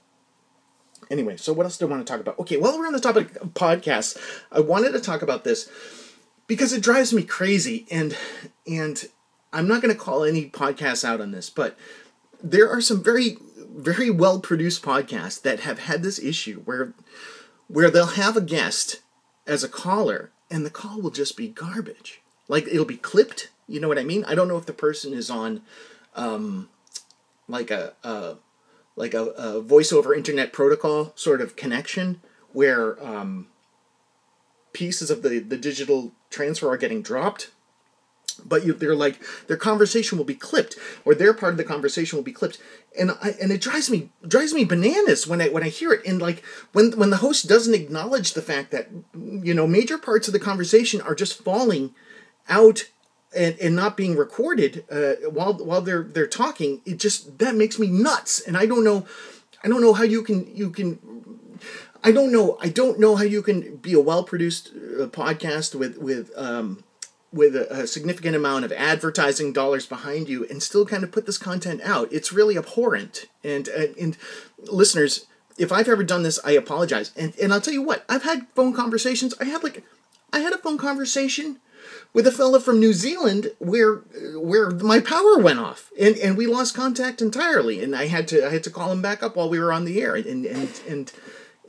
Anyway, 1.11 1.37
so 1.37 1.53
what 1.53 1.65
else 1.65 1.79
do 1.79 1.87
I 1.87 1.91
want 1.91 2.07
to 2.07 2.11
talk 2.11 2.21
about? 2.21 2.38
Okay, 2.38 2.57
while 2.57 2.77
we're 2.79 2.87
on 2.87 2.93
the 2.93 3.00
topic 3.00 3.35
of 3.37 3.55
podcasts, 3.55 4.17
I 4.53 4.61
wanted 4.61 4.93
to 4.93 5.00
talk 5.00 5.23
about 5.23 5.45
this 5.45 5.71
because 6.47 6.73
it 6.73 6.83
drives 6.83 7.12
me 7.12 7.23
crazy 7.23 7.87
and 7.91 8.17
and 8.67 9.09
I'm 9.53 9.67
not 9.67 9.81
going 9.81 9.95
to 9.95 10.00
call 10.00 10.25
any 10.25 10.50
podcasts 10.50 11.05
out 11.05 11.21
on 11.21 11.31
this, 11.31 11.49
but 11.49 11.77
there 12.43 12.69
are 12.69 12.81
some 12.81 13.03
very 13.03 13.38
very 13.57 14.11
well 14.11 14.41
produced 14.41 14.83
podcasts 14.83 15.41
that 15.43 15.61
have 15.61 15.79
had 15.79 16.03
this 16.03 16.19
issue 16.19 16.62
where 16.62 16.93
where 17.69 17.91
they'll 17.91 18.07
have 18.07 18.37
a 18.37 18.43
guest 18.43 19.00
as 19.47 19.62
a 19.62 19.69
caller 19.69 20.31
and 20.50 20.65
the 20.65 20.71
call 20.71 21.00
will 21.00 21.11
just 21.11 21.37
be 21.37 21.49
garbage. 21.49 22.21
Like 22.49 22.67
it'll 22.67 22.85
be 22.85 22.97
clipped, 22.97 23.50
you 23.67 23.81
know 23.81 23.88
what 23.88 23.99
I 23.99 24.05
mean? 24.05 24.25
I 24.25 24.35
don't 24.35 24.49
know 24.49 24.57
if 24.57 24.67
the 24.67 24.73
person 24.73 25.12
is 25.12 25.31
on 25.31 25.62
um 26.15 26.69
like 27.47 27.71
a, 27.71 27.95
a 28.03 28.37
like 28.99 29.14
a, 29.14 29.26
a 29.37 29.61
voice 29.61 29.93
over 29.93 30.14
internet 30.14 30.52
protocol 30.52 31.12
sort 31.14 31.40
of 31.40 31.57
connection 31.57 32.21
where 32.52 33.02
um, 33.05 33.47
pieces 34.73 35.11
of 35.11 35.23
the, 35.23 35.38
the 35.38 35.57
digital 35.57 36.12
transfer 36.31 36.69
are 36.69 36.76
getting 36.76 37.02
dropped 37.02 37.50
but 38.45 38.64
you, 38.64 38.73
they're 38.73 38.95
like 38.95 39.21
their 39.47 39.57
conversation 39.57 40.19
will 40.19 40.25
be 40.25 40.35
clipped 40.35 40.76
or 41.05 41.14
their 41.14 41.35
part 41.35 41.52
of 41.52 41.59
the 41.59 41.64
conversation 41.64 42.17
will 42.17 42.25
be 42.25 42.33
clipped. 42.33 42.61
And 42.99 43.12
I, 43.23 43.35
and 43.40 43.50
it 43.52 43.61
drives 43.61 43.90
me 43.90 44.11
drives 44.26 44.52
me 44.52 44.64
bananas 44.64 45.26
when 45.26 45.40
I 45.40 45.49
when 45.49 45.62
I 45.62 45.69
hear 45.69 45.93
it. 45.93 46.05
And 46.07 46.21
like 46.21 46.45
when 46.73 46.93
when 46.93 47.11
the 47.11 47.19
host 47.19 47.49
doesn't 47.49 47.75
acknowledge 47.75 48.35
the 48.35 48.43
fact 48.43 48.71
that 48.71 48.88
you 49.14 49.55
know 49.55 49.67
major 49.67 49.99
parts 49.99 50.28
of 50.28 50.33
the 50.33 50.40
conversation 50.40 51.00
are 51.00 51.14
just 51.14 51.43
falling 51.43 51.95
out 52.49 52.85
and, 53.37 53.58
and 53.58 53.76
not 53.76 53.97
being 53.97 54.16
recorded 54.16 54.85
uh, 54.90 55.14
while 55.30 55.54
while 55.54 55.80
they're 55.80 56.04
they're 56.04 56.26
talking 56.26 56.80
it 56.85 56.99
just 56.99 57.38
that 57.38 57.54
makes 57.54 57.78
me 57.78 57.88
nuts. 57.88 58.40
And 58.40 58.56
i 58.56 58.66
don't 58.66 58.85
know 58.85 59.06
i 59.64 59.68
don't 59.68 59.80
know 59.80 59.92
how 59.92 60.04
you 60.04 60.23
can 60.23 60.54
you 60.54 60.70
can 60.70 60.99
i 62.02 62.12
don't 62.12 62.32
know 62.32 62.58
i 62.61 62.68
don't 62.68 62.99
know 62.99 63.16
how 63.16 63.25
you 63.25 63.42
can 63.42 63.76
be 63.76 63.92
a 63.92 64.00
well 64.00 64.25
produced 64.25 64.68
uh, 64.68 65.06
podcast 65.06 65.75
with 65.75 65.99
with 65.99 66.30
um 66.37 66.85
with 67.32 67.54
a, 67.54 67.82
a, 67.82 67.87
significant 67.87 68.35
amount 68.35 68.64
of 68.64 68.73
advertising 68.73 69.52
dollars 69.52 69.85
behind 69.85 70.30
you 70.30 70.47
and 70.49 70.62
still 70.62 70.87
kind 70.87 71.04
of 71.04 71.12
put 71.12 71.26
this 71.26 71.37
content 71.37 71.80
out. 71.85 72.11
It's 72.11 72.32
really 72.32 72.56
abhorrent. 72.56 73.26
And 73.44 73.68
and, 73.68 73.94
and 73.97 74.16
listeners 74.62 75.26
if 75.58 75.73
i've 75.73 75.88
ever 75.88 76.04
done 76.04 76.23
this 76.23 76.38
i 76.44 76.52
apologize. 76.52 77.12
And 77.16 77.35
and 77.40 77.52
i'll 77.52 77.61
tell 77.61 77.75
you 77.75 77.82
what 77.82 78.04
i've 78.08 78.23
had 78.23 78.47
phone 78.54 78.73
conversations. 78.73 79.35
I 79.40 79.44
had 79.44 79.62
like 79.62 79.85
i 80.32 80.40
had 80.40 80.52
a 80.52 80.58
phone 80.58 80.78
conversation 80.78 81.58
with 82.12 82.27
a 82.27 82.33
fella 82.33 82.61
from 82.61 82.81
New 82.81 82.93
Zealand 82.93 83.53
where 83.59 83.97
where 84.35 84.71
my 84.71 85.00
power 85.00 85.38
went 85.38 85.59
off 85.59 85.91
and, 86.00 86.17
and 86.17 86.37
we 86.37 86.47
lost 86.47 86.75
contact 86.75 87.21
entirely 87.21 87.83
and 87.83 87.95
I 87.95 88.07
had 88.07 88.29
to 88.29 88.47
I 88.47 88.50
had 88.50 88.65
to 88.65 88.71
call 88.71 88.91
him 88.91 89.03
back 89.03 89.23
up 89.23 89.37
while 89.37 89.49
we 89.49 89.61
were 89.61 89.73
on 89.73 89.85
the 89.85 90.00
air 90.00 90.15
and 90.17 90.45
and 90.45 90.81
and 90.88 91.12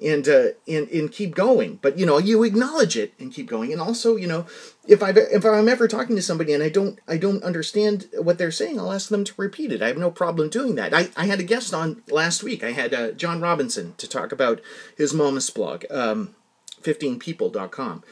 and 0.01 0.27
uh, 0.27 0.47
and 0.67 0.87
and 0.89 1.11
keep 1.11 1.35
going. 1.35 1.79
But 1.81 1.97
you 1.97 2.05
know, 2.05 2.17
you 2.17 2.43
acknowledge 2.43 2.97
it 2.97 3.13
and 3.19 3.33
keep 3.33 3.47
going. 3.47 3.71
And 3.71 3.81
also, 3.81 4.15
you 4.15 4.27
know, 4.27 4.45
if 4.87 5.03
I 5.03 5.09
if 5.09 5.45
I'm 5.45 5.69
ever 5.69 5.87
talking 5.87 6.15
to 6.15 6.21
somebody 6.21 6.53
and 6.53 6.63
I 6.63 6.69
don't 6.69 6.99
I 7.07 7.17
don't 7.17 7.43
understand 7.43 8.07
what 8.17 8.37
they're 8.37 8.51
saying, 8.51 8.79
I'll 8.79 8.91
ask 8.91 9.09
them 9.09 9.23
to 9.25 9.33
repeat 9.37 9.71
it. 9.71 9.81
I 9.81 9.87
have 9.87 9.97
no 9.97 10.11
problem 10.11 10.49
doing 10.49 10.75
that. 10.75 10.93
I, 10.93 11.09
I 11.15 11.25
had 11.25 11.39
a 11.39 11.43
guest 11.43 11.73
on 11.73 12.01
last 12.09 12.43
week. 12.43 12.63
I 12.63 12.71
had 12.71 12.93
uh, 12.93 13.11
John 13.11 13.41
Robinson 13.41 13.93
to 13.97 14.07
talk 14.07 14.31
about 14.31 14.61
his 14.97 15.13
Momus 15.13 15.49
blog, 15.49 15.85
um, 15.89 16.35
15people.com. 16.81 18.03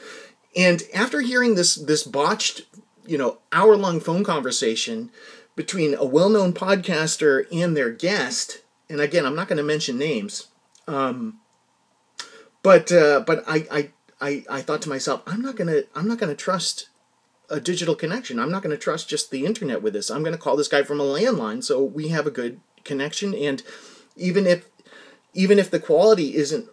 And 0.56 0.82
after 0.94 1.20
hearing 1.20 1.54
this 1.54 1.74
this 1.74 2.02
botched, 2.02 2.62
you 3.06 3.18
know, 3.18 3.38
hour 3.52 3.76
long 3.76 4.00
phone 4.00 4.24
conversation 4.24 5.10
between 5.56 5.94
a 5.94 6.04
well 6.04 6.28
known 6.28 6.52
podcaster 6.52 7.46
and 7.52 7.76
their 7.76 7.90
guest, 7.90 8.62
and 8.88 9.00
again, 9.00 9.26
I'm 9.26 9.36
not 9.36 9.48
going 9.48 9.58
to 9.58 9.62
mention 9.62 9.98
names, 9.98 10.48
um, 10.86 11.38
but 12.62 12.90
uh, 12.90 13.20
but 13.26 13.44
I, 13.46 13.66
I 13.70 13.90
I 14.20 14.44
I 14.50 14.62
thought 14.62 14.82
to 14.82 14.88
myself, 14.88 15.22
I'm 15.26 15.42
not 15.42 15.56
gonna 15.56 15.82
I'm 15.94 16.08
not 16.08 16.18
gonna 16.18 16.34
trust 16.34 16.88
a 17.50 17.60
digital 17.60 17.94
connection. 17.94 18.38
I'm 18.38 18.50
not 18.50 18.62
going 18.62 18.76
to 18.76 18.82
trust 18.82 19.08
just 19.08 19.30
the 19.30 19.46
internet 19.46 19.82
with 19.82 19.94
this. 19.94 20.10
I'm 20.10 20.22
going 20.22 20.34
to 20.34 20.40
call 20.40 20.56
this 20.56 20.68
guy 20.68 20.82
from 20.82 21.00
a 21.00 21.04
landline 21.04 21.64
so 21.64 21.82
we 21.82 22.08
have 22.08 22.26
a 22.26 22.30
good 22.30 22.60
connection. 22.84 23.34
And 23.34 23.62
even 24.16 24.46
if 24.46 24.68
even 25.34 25.58
if 25.58 25.70
the 25.70 25.80
quality 25.80 26.34
isn't 26.36 26.68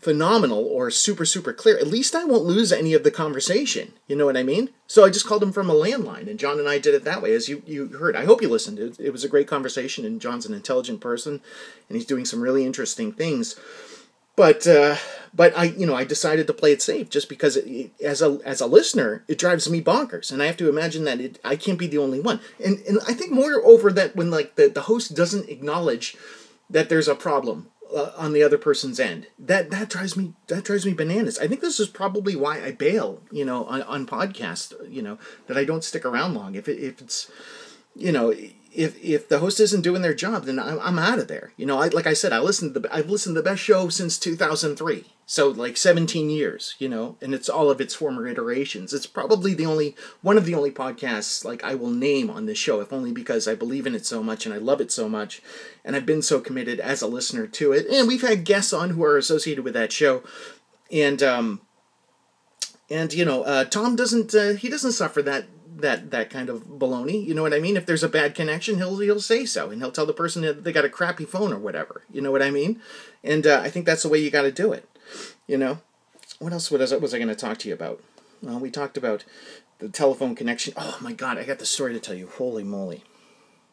phenomenal 0.00 0.64
or 0.64 0.90
super 0.90 1.24
super 1.24 1.52
clear. 1.52 1.76
At 1.78 1.86
least 1.86 2.14
i 2.14 2.24
won't 2.24 2.44
lose 2.44 2.72
any 2.72 2.94
of 2.94 3.04
the 3.04 3.10
conversation. 3.10 3.92
You 4.06 4.16
know 4.16 4.26
what 4.26 4.36
i 4.36 4.42
mean? 4.42 4.70
So 4.86 5.04
i 5.04 5.10
just 5.10 5.26
called 5.26 5.42
him 5.42 5.52
from 5.52 5.70
a 5.70 5.74
landline 5.74 6.28
and 6.28 6.38
john 6.38 6.58
and 6.58 6.68
i 6.68 6.78
did 6.78 6.94
it 6.94 7.04
that 7.04 7.22
way 7.22 7.32
as 7.32 7.48
you, 7.48 7.62
you 7.66 7.88
heard. 7.88 8.16
I 8.16 8.24
hope 8.24 8.42
you 8.42 8.48
listened. 8.48 8.78
It, 8.78 8.98
it 9.00 9.10
was 9.10 9.24
a 9.24 9.28
great 9.28 9.48
conversation 9.48 10.04
and 10.04 10.20
john's 10.20 10.46
an 10.46 10.54
intelligent 10.54 11.00
person 11.00 11.40
and 11.88 11.96
he's 11.96 12.06
doing 12.06 12.24
some 12.24 12.40
really 12.40 12.64
interesting 12.64 13.12
things. 13.12 13.56
But 14.36 14.66
uh, 14.66 14.96
but 15.34 15.56
I 15.56 15.64
you 15.64 15.86
know 15.86 15.94
I 15.94 16.04
decided 16.04 16.46
to 16.46 16.52
play 16.52 16.72
it 16.72 16.82
safe 16.82 17.08
just 17.08 17.28
because 17.28 17.56
it, 17.56 17.90
as 18.02 18.20
a 18.20 18.38
as 18.44 18.60
a 18.60 18.66
listener 18.66 19.24
it 19.28 19.38
drives 19.38 19.68
me 19.68 19.80
bonkers 19.82 20.30
and 20.30 20.42
I 20.42 20.46
have 20.46 20.58
to 20.58 20.68
imagine 20.68 21.04
that 21.04 21.20
it 21.20 21.40
I 21.42 21.56
can't 21.56 21.78
be 21.78 21.86
the 21.86 21.98
only 21.98 22.20
one. 22.20 22.40
And 22.62 22.80
and 22.86 22.98
I 23.08 23.14
think 23.14 23.32
moreover 23.32 23.90
that 23.92 24.14
when 24.14 24.30
like 24.30 24.56
the, 24.56 24.68
the 24.68 24.82
host 24.82 25.16
doesn't 25.16 25.48
acknowledge 25.48 26.16
that 26.68 26.88
there's 26.88 27.08
a 27.08 27.14
problem 27.14 27.68
uh, 27.94 28.12
on 28.16 28.32
the 28.32 28.42
other 28.42 28.58
person's 28.58 28.98
end. 29.00 29.26
That 29.38 29.70
that 29.70 29.88
drives 29.88 30.16
me 30.16 30.34
that 30.48 30.64
drives 30.64 30.86
me 30.86 30.94
bananas. 30.94 31.38
I 31.38 31.46
think 31.48 31.60
this 31.60 31.80
is 31.80 31.88
probably 31.88 32.36
why 32.36 32.62
I 32.62 32.72
bail, 32.72 33.22
you 33.30 33.44
know, 33.44 33.64
on, 33.66 33.82
on 33.82 34.06
podcast, 34.06 34.74
you 34.90 35.02
know, 35.02 35.18
that 35.46 35.56
I 35.56 35.64
don't 35.64 35.84
stick 35.84 36.04
around 36.04 36.34
long. 36.34 36.54
If 36.54 36.68
it, 36.68 36.78
if 36.78 37.00
it's, 37.00 37.30
you 37.94 38.12
know, 38.12 38.34
if 38.76 39.02
if 39.02 39.28
the 39.28 39.38
host 39.38 39.58
isn't 39.58 39.80
doing 39.80 40.02
their 40.02 40.14
job, 40.14 40.44
then 40.44 40.58
I'm, 40.58 40.78
I'm 40.80 40.98
out 40.98 41.18
of 41.18 41.28
there. 41.28 41.52
You 41.56 41.66
know, 41.66 41.78
I 41.78 41.88
like 41.88 42.06
I 42.06 42.12
said, 42.12 42.32
I 42.32 42.38
listened 42.38 42.74
to 42.74 42.80
the 42.80 42.94
I've 42.94 43.10
listened 43.10 43.34
to 43.34 43.40
the 43.40 43.50
best 43.50 43.62
show 43.62 43.88
since 43.88 44.18
2003. 44.18 45.04
So 45.28 45.48
like 45.48 45.76
17 45.76 46.30
years, 46.30 46.76
you 46.78 46.88
know, 46.88 47.16
and 47.20 47.34
it's 47.34 47.48
all 47.48 47.68
of 47.68 47.80
its 47.80 47.94
former 47.94 48.28
iterations. 48.28 48.92
It's 48.92 49.06
probably 49.06 49.54
the 49.54 49.66
only 49.66 49.96
one 50.22 50.36
of 50.38 50.44
the 50.44 50.54
only 50.54 50.70
podcasts 50.70 51.44
like 51.44 51.64
I 51.64 51.74
will 51.74 51.90
name 51.90 52.30
on 52.30 52.46
this 52.46 52.58
show, 52.58 52.80
if 52.80 52.92
only 52.92 53.10
because 53.12 53.48
I 53.48 53.54
believe 53.54 53.86
in 53.86 53.94
it 53.94 54.06
so 54.06 54.22
much 54.22 54.46
and 54.46 54.54
I 54.54 54.58
love 54.58 54.80
it 54.80 54.92
so 54.92 55.08
much, 55.08 55.42
and 55.84 55.96
I've 55.96 56.06
been 56.06 56.22
so 56.22 56.40
committed 56.40 56.78
as 56.78 57.02
a 57.02 57.08
listener 57.08 57.46
to 57.46 57.72
it. 57.72 57.86
And 57.88 58.06
we've 58.06 58.22
had 58.22 58.44
guests 58.44 58.72
on 58.72 58.90
who 58.90 59.02
are 59.02 59.16
associated 59.16 59.64
with 59.64 59.74
that 59.74 59.90
show, 59.90 60.22
and 60.92 61.22
um, 61.22 61.62
and 62.90 63.12
you 63.12 63.24
know, 63.24 63.42
uh, 63.42 63.64
Tom 63.64 63.96
doesn't 63.96 64.34
uh, 64.34 64.52
he 64.52 64.68
doesn't 64.68 64.92
suffer 64.92 65.22
that 65.22 65.46
that 65.80 66.10
that 66.10 66.30
kind 66.30 66.48
of 66.48 66.64
baloney. 66.64 67.24
You 67.24 67.34
know 67.34 67.42
what 67.42 67.54
I 67.54 67.60
mean? 67.60 67.76
If 67.76 67.86
there's 67.86 68.02
a 68.02 68.08
bad 68.08 68.34
connection, 68.34 68.76
he'll 68.76 68.98
he'll 68.98 69.20
say 69.20 69.44
so, 69.44 69.70
and 69.70 69.80
he'll 69.80 69.92
tell 69.92 70.06
the 70.06 70.12
person 70.12 70.42
that 70.42 70.64
they 70.64 70.72
got 70.72 70.84
a 70.84 70.88
crappy 70.90 71.24
phone 71.24 71.52
or 71.52 71.58
whatever. 71.58 72.02
You 72.12 72.20
know 72.20 72.32
what 72.32 72.42
I 72.42 72.50
mean? 72.50 72.80
And 73.22 73.46
uh, 73.46 73.60
I 73.62 73.70
think 73.70 73.86
that's 73.86 74.02
the 74.02 74.08
way 74.08 74.18
you 74.18 74.30
got 74.30 74.42
to 74.42 74.52
do 74.52 74.72
it. 74.72 74.88
You 75.46 75.58
know, 75.58 75.78
what 76.38 76.52
else 76.52 76.70
was 76.70 76.92
I, 76.92 76.96
was 76.96 77.14
I 77.14 77.18
going 77.18 77.28
to 77.28 77.34
talk 77.34 77.58
to 77.58 77.68
you 77.68 77.74
about? 77.74 78.02
Well, 78.42 78.58
we 78.58 78.70
talked 78.70 78.96
about 78.96 79.24
the 79.78 79.88
telephone 79.88 80.34
connection. 80.34 80.74
Oh 80.76 80.98
my 81.00 81.12
God, 81.12 81.38
I 81.38 81.44
got 81.44 81.58
the 81.58 81.66
story 81.66 81.92
to 81.92 82.00
tell 82.00 82.14
you. 82.14 82.28
Holy 82.28 82.64
moly, 82.64 83.04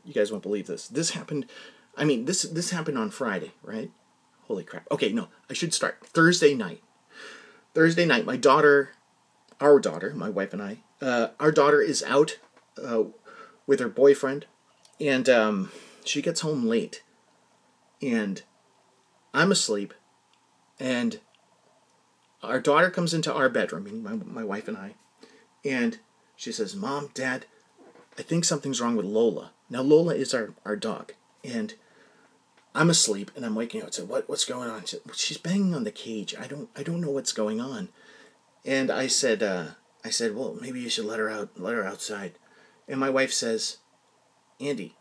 you 0.06 0.14
guys 0.14 0.32
won't 0.32 0.44
believe 0.44 0.68
this. 0.68 0.88
This 0.88 1.12
happened. 1.12 1.46
I 1.98 2.06
mean, 2.06 2.26
this 2.26 2.44
this 2.44 2.72
happened 2.72 2.98
on 2.98 3.10
Friday, 3.10 3.52
right? 3.62 3.92
Holy 4.48 4.64
crap. 4.64 4.86
Okay, 4.92 5.12
no, 5.12 5.28
I 5.50 5.54
should 5.54 5.74
start 5.74 6.06
Thursday 6.06 6.54
night. 6.54 6.82
Thursday 7.74 8.06
night, 8.06 8.26
my 8.26 8.38
daughter, 8.38 8.92
our 9.60 9.80
daughter, 9.80 10.14
my 10.16 10.30
wife 10.30 10.54
and 10.54 10.62
I, 10.62 10.80
uh, 11.04 11.30
our 11.40 11.52
daughter 11.52 11.82
is 11.82 12.04
out 12.04 12.40
uh, 12.84 13.04
with 13.68 13.80
her 13.80 13.90
boyfriend, 13.90 14.46
and 15.00 15.28
um, 15.30 15.72
she 16.06 16.22
gets 16.22 16.42
home 16.42 16.66
late, 16.66 17.04
and 18.02 18.42
I'm 19.34 19.52
asleep, 19.52 19.94
and 20.80 21.20
our 22.42 22.60
daughter 22.60 22.90
comes 22.90 23.14
into 23.14 23.34
our 23.34 23.50
bedroom, 23.50 23.86
meaning 23.86 24.04
my, 24.04 24.14
my 24.14 24.44
wife 24.44 24.68
and 24.68 24.78
I, 24.78 24.96
and 25.66 26.00
she 26.36 26.52
says, 26.52 26.76
Mom, 26.76 27.10
Dad, 27.14 27.46
I 28.18 28.22
think 28.22 28.46
something's 28.46 28.82
wrong 28.82 28.96
with 28.96 29.06
Lola. 29.06 29.52
Now, 29.70 29.82
Lola 29.82 30.16
is 30.16 30.34
our, 30.34 30.54
our 30.66 30.76
dog. 30.76 31.14
And 31.44 31.74
I'm 32.76 32.90
asleep 32.90 33.32
and 33.36 33.46
I'm 33.46 33.56
waking 33.56 33.82
up 33.82 33.88
and 33.88 33.94
said, 33.94 34.10
what, 34.10 34.28
what's 34.28 34.46
going 34.46 34.70
on? 34.70 34.86
She 34.86 34.98
She's 35.14 35.38
banging 35.38 35.74
on 35.74 35.84
the 35.84 35.92
cage. 35.92 36.36
I 36.40 36.48
don't, 36.48 36.70
I 36.76 36.84
don't 36.84 37.02
know 37.02 37.12
what's 37.12 37.34
going 37.34 37.62
on. 37.62 37.90
And 38.66 38.92
I 38.92 39.08
said, 39.08 39.44
uh, 39.44 39.66
I 40.06 40.10
said, 40.10 40.36
well, 40.36 40.58
maybe 40.60 40.82
you 40.82 40.90
should 40.90 41.06
let 41.06 41.20
her 41.20 41.30
out, 41.30 41.60
let 41.60 41.76
her 41.76 41.86
outside. 41.86 42.34
And 42.88 43.00
my 43.00 43.10
wife 43.10 43.32
says, 43.32 43.78
Andy, 44.60 44.96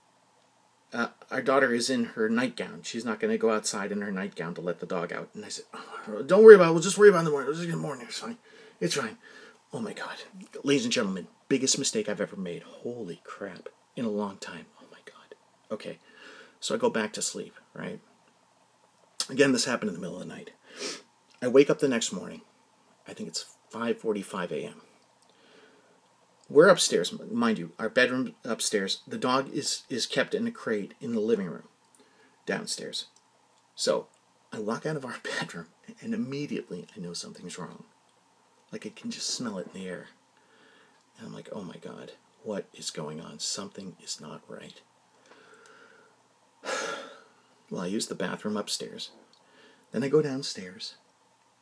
uh, 0.92 1.09
our 1.30 1.42
daughter 1.42 1.73
is 1.73 1.90
in 1.90 2.04
her 2.04 2.28
nightgown. 2.28 2.82
She's 2.82 3.04
not 3.04 3.18
going 3.18 3.32
to 3.32 3.38
go 3.38 3.50
outside 3.50 3.92
in 3.92 4.02
her 4.02 4.12
nightgown 4.12 4.54
to 4.54 4.61
let 4.61 4.80
the 4.80 4.87
dog 4.87 5.12
out. 5.12 5.30
And 5.35 5.44
I 5.44 5.49
said, 5.49 5.64
oh, 5.75 6.23
don't 6.23 6.44
worry 6.44 6.54
about 6.54 6.71
it. 6.71 6.73
We'll 6.73 6.82
just 6.82 6.99
worry 6.99 7.09
about 7.09 7.18
it 7.18 7.21
in 7.21 7.25
the 7.26 7.30
morning. 7.32 7.52
Get 7.52 7.64
in 7.64 7.71
the 7.71 7.76
morning. 7.76 8.06
It's 8.06 8.18
fine. 8.18 8.38
It's 8.80 8.94
fine. 8.94 9.16
Oh 9.73 9.80
my 9.80 9.94
God. 9.94 10.16
Ladies 10.62 10.85
and 10.85 10.92
gentlemen, 10.92 11.28
biggest 11.49 11.78
mistake 11.78 12.09
I've 12.09 12.21
ever 12.21 12.37
made. 12.37 12.62
Holy 12.62 13.21
crap. 13.25 13.68
In 13.97 14.04
a 14.04 14.11
long 14.11 14.37
time. 14.37 14.66
Oh 14.80 14.87
my 14.90 14.99
God. 15.04 15.35
Okay. 15.71 15.99
So 16.61 16.75
I 16.75 16.78
go 16.78 16.90
back 16.90 17.12
to 17.14 17.23
sleep, 17.23 17.54
right? 17.75 18.00
Again, 19.30 19.52
this 19.52 19.64
happened 19.64 19.88
in 19.88 19.94
the 19.94 20.00
middle 20.00 20.21
of 20.21 20.26
the 20.26 20.35
night. 20.35 20.50
I 21.40 21.49
wake 21.49 21.71
up 21.71 21.78
the 21.78 21.88
next 21.88 22.12
morning. 22.12 22.42
I 23.09 23.14
think 23.14 23.28
it's 23.28 23.47
5:45 23.73 24.52
a.m. 24.52 24.82
We're 26.52 26.68
upstairs, 26.68 27.14
mind 27.30 27.56
you, 27.56 27.73
our 27.78 27.88
bedroom 27.88 28.35
upstairs. 28.44 29.00
The 29.09 29.16
dog 29.16 29.49
is 29.54 29.85
is 29.88 30.04
kept 30.04 30.35
in 30.35 30.47
a 30.47 30.50
crate 30.50 30.92
in 31.00 31.14
the 31.14 31.21
living 31.21 31.47
room 31.47 31.62
downstairs. 32.44 33.06
So, 33.75 34.09
I 34.52 34.59
walk 34.59 34.85
out 34.85 34.97
of 34.97 35.04
our 35.06 35.16
bedroom 35.40 35.68
and 36.02 36.12
immediately 36.12 36.87
I 36.94 37.00
know 37.00 37.14
something's 37.14 37.56
wrong. 37.56 37.85
Like 38.71 38.85
I 38.85 38.90
can 38.90 39.11
just 39.11 39.30
smell 39.30 39.56
it 39.56 39.68
in 39.73 39.80
the 39.80 39.88
air. 39.88 40.09
And 41.16 41.26
I'm 41.26 41.32
like, 41.32 41.49
"Oh 41.52 41.62
my 41.62 41.76
god, 41.76 42.12
what 42.42 42.66
is 42.75 42.90
going 42.90 43.18
on? 43.18 43.38
Something 43.38 43.97
is 44.02 44.21
not 44.21 44.42
right." 44.47 44.82
well, 47.71 47.80
I 47.80 47.87
use 47.87 48.09
the 48.09 48.14
bathroom 48.14 48.59
upstairs. 48.59 49.11
Then 49.90 50.04
I 50.04 50.09
go 50.09 50.21
downstairs 50.21 50.97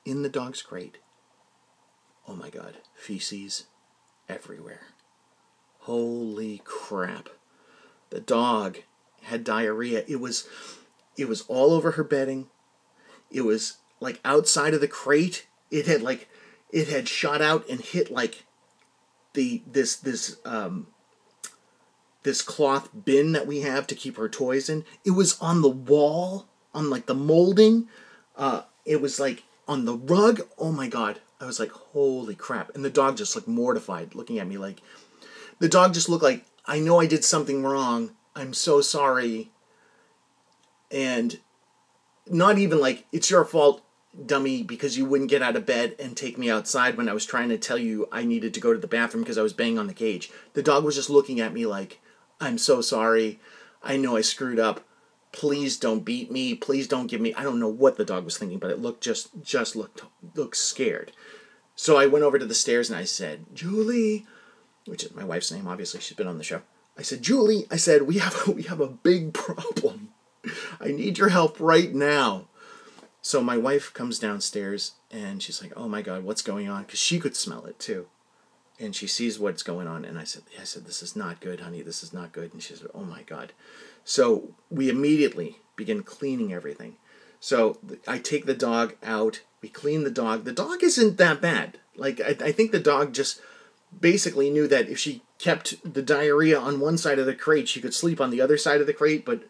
in 0.05 0.23
the 0.23 0.29
dog's 0.29 0.63
crate. 0.63 0.99
Oh 2.27 2.35
my 2.35 2.51
god, 2.51 2.79
feces 2.97 3.67
everywhere. 4.31 4.81
Holy 5.81 6.63
crap. 6.65 7.29
The 8.11 8.21
dog 8.21 8.79
had 9.23 9.45
diarrhea. 9.45 10.05
It 10.07 10.21
was 10.21 10.49
it 11.17 11.29
was 11.29 11.43
all 11.43 11.73
over 11.73 11.93
her 11.93 12.05
bedding. 12.05 12.49
It 13.31 13.43
was 13.43 13.79
like 14.01 14.21
outside 14.25 14.75
of 14.75 14.81
the 14.81 14.89
crate. 14.89 15.47
It 15.71 15.87
had 15.87 16.03
like 16.03 16.29
it 16.71 16.89
had 16.89 17.09
shot 17.09 17.43
out 17.43 17.69
and 17.69 17.81
hit 17.81 18.11
like 18.11 18.45
the 19.35 19.63
this 19.67 19.97
this 19.97 20.37
um 20.45 20.87
this 22.23 22.43
cloth 22.43 22.91
bin 23.05 23.33
that 23.33 23.47
we 23.47 23.61
have 23.61 23.87
to 23.87 23.95
keep 23.95 24.19
our 24.19 24.29
toys 24.29 24.69
in. 24.69 24.85
It 25.05 25.13
was 25.13 25.39
on 25.41 25.63
the 25.63 25.71
wall, 25.71 26.47
on 26.75 26.91
like 26.91 27.07
the 27.07 27.15
molding. 27.15 27.89
Uh, 28.37 28.63
it 28.85 29.01
was 29.01 29.19
like 29.19 29.45
on 29.67 29.85
the 29.85 29.97
rug. 29.97 30.43
Oh 30.59 30.73
my 30.73 30.89
god! 30.89 31.21
I 31.41 31.47
was 31.47 31.59
like, 31.59 31.73
holy 31.73 32.35
crap! 32.35 32.75
And 32.75 32.85
the 32.85 32.91
dog 32.91 33.17
just 33.17 33.35
looked 33.35 33.49
mortified, 33.49 34.15
looking 34.15 34.39
at 34.39 34.47
me 34.47 34.59
like. 34.59 34.81
The 35.59 35.69
dog 35.69 35.95
just 35.95 36.09
looked 36.09 36.25
like 36.25 36.45
I 36.67 36.79
know 36.79 37.01
I 37.01 37.07
did 37.07 37.25
something 37.25 37.63
wrong. 37.63 38.13
I'm 38.35 38.55
so 38.55 38.81
sorry. 38.81 39.51
And 40.91 41.39
not 42.27 42.59
even 42.59 42.81
like 42.81 43.07
it's 43.13 43.31
your 43.31 43.45
fault, 43.45 43.83
dummy, 44.27 44.63
because 44.63 44.97
you 44.97 45.05
wouldn't 45.05 45.31
get 45.31 45.43
out 45.43 45.57
of 45.57 45.67
bed 45.67 45.97
and 45.99 46.17
take 46.17 46.39
me 46.39 46.51
outside 46.51 46.97
when 46.97 47.09
I 47.09 47.13
was 47.13 47.27
trying 47.27 47.49
to 47.51 47.59
tell 47.59 47.79
you 47.79 48.09
I 48.11 48.25
needed 48.25 48.55
to 48.55 48.61
go 48.61 48.73
to 48.73 48.79
the 48.79 48.87
bathroom 48.87 49.23
because 49.23 49.39
I 49.39 49.43
was 49.43 49.53
banging 49.53 49.79
on 49.79 49.87
the 49.87 49.95
cage. 49.95 50.31
The 50.55 50.63
dog 50.63 50.85
was 50.85 50.95
just 50.95 51.11
looking 51.11 51.41
at 51.41 51.53
me 51.53 51.67
like, 51.67 52.01
I'm 52.41 52.59
so 52.59 52.81
sorry. 52.81 53.41
I 53.83 53.97
know 53.97 54.17
I 54.17 54.21
screwed 54.21 54.59
up. 54.59 54.81
Please 55.33 55.77
don't 55.77 56.05
beat 56.05 56.31
me. 56.31 56.55
Please 56.55 56.89
don't 56.89 57.07
give 57.07 57.21
me. 57.21 57.33
I 57.35 57.45
don't 57.45 57.61
know 57.61 57.69
what 57.69 57.97
the 57.97 58.05
dog 58.05 58.25
was 58.25 58.37
thinking, 58.37 58.59
but 58.59 58.71
it 58.71 58.81
looked 58.81 59.03
just 59.03 59.43
just 59.43 59.77
looked 59.77 60.03
looked 60.35 60.57
scared. 60.57 61.13
So 61.81 61.97
I 61.97 62.05
went 62.05 62.27
over 62.27 62.39
to 62.39 62.45
the 62.45 62.55
stairs 62.55 62.91
and 62.91 62.99
I 62.99 63.05
said, 63.05 63.47
Julie, 63.55 64.27
which 64.85 65.03
is 65.03 65.15
my 65.15 65.25
wife's 65.25 65.51
name. 65.51 65.67
Obviously, 65.67 65.99
she's 66.01 66.15
been 66.15 66.27
on 66.27 66.37
the 66.37 66.45
show. 66.45 66.61
I 66.99 67.01
said, 67.01 67.23
Julie, 67.23 67.65
I 67.71 67.77
said 67.77 68.03
we 68.03 68.19
have 68.19 68.37
a, 68.47 68.51
we 68.51 68.65
have 68.65 68.81
a 68.81 68.87
big 68.87 69.33
problem. 69.33 70.11
I 70.81 70.89
need 70.89 71.17
your 71.17 71.31
help 71.31 71.59
right 71.59 71.95
now. 71.95 72.49
So 73.23 73.43
my 73.43 73.57
wife 73.57 73.95
comes 73.95 74.19
downstairs 74.19 74.93
and 75.11 75.43
she's 75.43 75.63
like, 75.63 75.73
"Oh 75.75 75.89
my 75.89 76.03
God, 76.03 76.23
what's 76.23 76.43
going 76.43 76.69
on?" 76.69 76.83
Because 76.83 76.99
she 76.99 77.19
could 77.19 77.35
smell 77.35 77.65
it 77.65 77.79
too 77.79 78.09
and 78.79 78.97
she 78.97 79.07
sees 79.07 79.39
what's 79.39 79.63
going 79.63 79.87
on 79.87 80.07
and 80.07 80.19
i 80.19 80.25
said 80.25 80.43
i 80.59 80.65
said 80.65 80.87
this 80.87 81.03
is 81.03 81.15
not 81.15 81.39
good 81.41 81.61
honey 81.61 81.83
this 81.83 82.03
is 82.03 82.15
not 82.15 82.33
good 82.33 82.53
and 82.55 82.63
she 82.63 82.75
said 82.75 82.89
oh 82.95 83.05
my 83.05 83.23
god 83.25 83.53
so 84.05 84.55
we 84.71 84.89
immediately 84.89 85.59
begin 85.77 86.03
cleaning 86.03 86.53
everything 86.53 86.97
so 87.41 87.79
i 88.07 88.19
take 88.19 88.47
the 88.47 88.55
dog 88.55 88.95
out 89.03 89.43
we 89.63 89.69
clean 89.69 90.05
the 90.05 90.11
dog 90.11 90.45
the 90.45 90.53
dog 90.53 90.83
isn't 90.83 91.17
that 91.17 91.41
bad 91.41 91.79
like 91.97 92.21
i, 92.21 92.37
I 92.47 92.53
think 92.53 92.71
the 92.71 92.79
dog 92.81 93.13
just 93.13 93.41
basically 93.99 94.51
knew 94.51 94.69
that 94.69 94.89
if 94.89 94.99
she 94.99 95.23
kept 95.39 95.75
the 95.91 96.03
diarrhea 96.03 96.59
on 96.59 96.79
one 96.79 96.99
side 96.99 97.19
of 97.19 97.27
the 97.27 97.35
crate 97.35 97.69
she 97.69 97.81
could 97.81 97.95
sleep 97.95 98.21
on 98.21 98.31
the 98.31 98.41
other 98.41 98.57
side 98.57 98.81
of 98.81 98.87
the 98.87 98.93
crate 98.93 99.25
but 99.25 99.43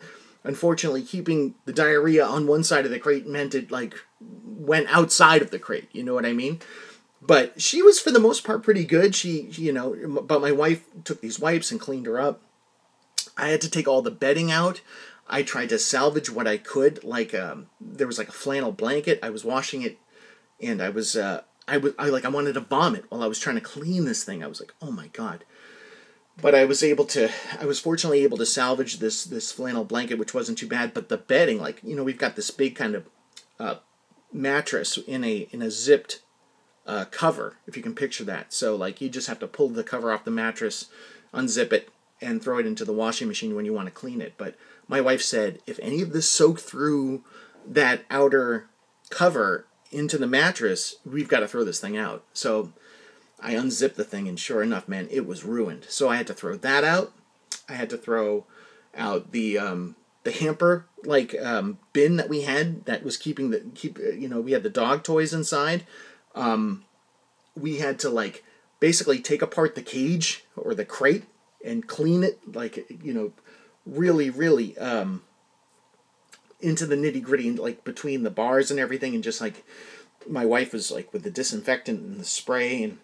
unfortunately 0.44 1.03
keeping 1.03 1.55
the 1.66 1.72
diarrhea 1.72 2.24
on 2.24 2.46
one 2.46 2.64
side 2.64 2.87
of 2.87 2.90
the 2.90 2.98
crate 2.98 3.26
meant 3.26 3.55
it 3.55 3.70
like 3.70 3.94
went 4.20 4.88
outside 4.88 5.42
of 5.42 5.50
the 5.50 5.59
crate 5.59 5.88
you 5.92 6.03
know 6.03 6.14
what 6.14 6.24
i 6.24 6.33
mean 6.33 6.61
but 7.22 7.61
she 7.61 7.83
was 7.83 8.00
for 8.00 8.11
the 8.11 8.18
most 8.18 8.44
part 8.44 8.62
pretty 8.62 8.85
good. 8.85 9.14
She, 9.14 9.50
you 9.53 9.72
know, 9.72 10.22
but 10.22 10.40
my 10.40 10.53
wife 10.53 10.85
took 11.05 11.20
these 11.20 11.38
wipes 11.38 11.70
and 11.70 11.81
cleaned 11.81 12.07
her 12.07 12.20
up. 12.20 12.40
I 13.37 13.48
had 13.48 13.61
to 13.62 13.70
take 13.70 13.87
all 13.87 14.03
the 14.03 14.11
bedding 14.11 14.50
out. 14.50 14.81
I 15.30 15.42
tried 15.42 15.70
to 15.70 15.78
salvage 15.78 16.30
what 16.30 16.46
I 16.46 16.56
could. 16.58 17.02
Like 17.04 17.34
um, 17.34 17.68
there 17.80 18.06
was 18.06 18.18
like 18.18 18.28
a 18.28 18.32
flannel 18.32 18.72
blanket. 18.72 19.20
I 19.22 19.30
was 19.30 19.44
washing 19.44 19.82
it, 19.82 19.98
and 20.60 20.82
I 20.82 20.90
was 20.90 21.16
uh, 21.16 21.42
I 21.66 21.78
was 21.78 21.94
I 21.98 22.08
like 22.08 22.24
I 22.24 22.28
wanted 22.28 22.54
to 22.54 22.60
vomit 22.60 23.04
while 23.08 23.22
I 23.22 23.28
was 23.28 23.38
trying 23.38 23.56
to 23.56 23.62
clean 23.62 24.04
this 24.04 24.24
thing. 24.24 24.42
I 24.42 24.48
was 24.48 24.60
like, 24.60 24.74
oh 24.82 24.90
my 24.90 25.06
god. 25.08 25.44
But 26.42 26.54
I 26.54 26.64
was 26.64 26.82
able 26.82 27.04
to. 27.06 27.30
I 27.60 27.66
was 27.66 27.80
fortunately 27.80 28.22
able 28.24 28.38
to 28.38 28.46
salvage 28.46 28.98
this 28.98 29.24
this 29.24 29.52
flannel 29.52 29.84
blanket, 29.84 30.18
which 30.18 30.34
wasn't 30.34 30.58
too 30.58 30.68
bad. 30.68 30.94
But 30.94 31.08
the 31.08 31.18
bedding, 31.18 31.60
like 31.60 31.80
you 31.82 31.94
know, 31.94 32.04
we've 32.04 32.18
got 32.18 32.36
this 32.36 32.50
big 32.50 32.74
kind 32.74 32.94
of 32.94 33.06
uh, 33.58 33.74
mattress 34.32 34.96
in 34.96 35.22
a 35.22 35.48
in 35.52 35.62
a 35.62 35.70
zipped 35.70 36.22
uh, 36.86 37.04
cover, 37.04 37.56
if 37.66 37.76
you 37.76 37.82
can 37.82 37.94
picture 37.94 38.24
that. 38.24 38.52
So, 38.52 38.74
like, 38.74 39.00
you 39.00 39.08
just 39.08 39.28
have 39.28 39.38
to 39.40 39.46
pull 39.46 39.68
the 39.68 39.84
cover 39.84 40.12
off 40.12 40.24
the 40.24 40.30
mattress, 40.30 40.86
unzip 41.32 41.72
it, 41.72 41.88
and 42.20 42.42
throw 42.42 42.58
it 42.58 42.66
into 42.66 42.84
the 42.84 42.92
washing 42.92 43.28
machine 43.28 43.54
when 43.54 43.64
you 43.64 43.72
want 43.72 43.86
to 43.86 43.92
clean 43.92 44.20
it. 44.20 44.34
But 44.36 44.56
my 44.90 45.00
wife 45.00 45.22
said 45.22 45.61
if 45.68 45.79
any 45.81 46.03
of 46.03 46.12
this 46.12 46.29
soaked 46.29 46.62
through 46.62 47.22
that 47.64 48.05
outer 48.11 48.66
cover 49.09 49.66
into 49.92 50.18
the 50.18 50.26
mattress, 50.26 50.96
we've 51.07 51.29
got 51.29 51.40
to 51.40 51.48
throw 51.48 51.62
this 51.62 51.79
thing 51.79 51.96
out. 51.96 52.24
So 52.33 52.72
I 53.40 53.53
unzipped 53.53 53.96
the 53.96 54.05
thing, 54.05 54.26
and 54.26 54.38
sure 54.38 54.62
enough, 54.62 54.88
man, 54.88 55.07
it 55.09 55.26
was 55.26 55.44
ruined. 55.44 55.87
So 55.88 56.09
I 56.09 56.16
had 56.16 56.26
to 56.26 56.35
throw 56.35 56.57
that 56.57 56.83
out. 56.83 57.12
I 57.68 57.74
had 57.74 57.88
to 57.90 57.96
throw 57.96 58.46
out 58.96 59.31
the 59.31 59.59
um, 59.59 59.94
the 60.24 60.33
hamper 60.33 60.87
like 61.05 61.37
um, 61.40 61.79
bin 61.92 62.16
that 62.16 62.29
we 62.29 62.42
had 62.42 62.85
that 62.87 63.05
was 63.05 63.16
keeping 63.16 63.50
the 63.50 63.61
keep 63.76 63.96
you 63.96 64.29
know 64.29 64.40
we 64.40 64.53
had 64.53 64.64
the 64.64 64.70
dog 64.70 65.05
toys 65.05 65.33
inside 65.33 65.87
um, 66.35 66.85
we 67.57 67.79
had 67.79 68.00
to 68.00 68.11
like 68.11 68.44
basically 68.81 69.20
take 69.20 69.40
apart 69.40 69.76
the 69.76 69.83
cage 69.83 70.44
or 70.57 70.74
the 70.74 70.85
crate 70.85 71.24
and 71.64 71.87
clean 71.87 72.24
it 72.24 72.40
like 72.53 72.90
you 73.03 73.14
know 73.14 73.33
really 73.86 74.30
really 74.30 74.76
um, 74.78 75.22
into 76.60 76.86
the 76.86 76.96
nitty 76.96 77.22
gritty 77.22 77.50
like 77.52 77.84
between 77.84 78.22
the 78.22 78.30
bars 78.30 78.70
and 78.70 78.80
everything 78.80 79.14
and 79.14 79.24
just 79.24 79.40
like 79.40 79.64
my 80.28 80.44
wife 80.44 80.72
was 80.72 80.90
like 80.90 81.12
with 81.12 81.22
the 81.22 81.30
disinfectant 81.30 82.00
and 82.00 82.20
the 82.20 82.24
spray 82.24 82.82
and 82.82 82.98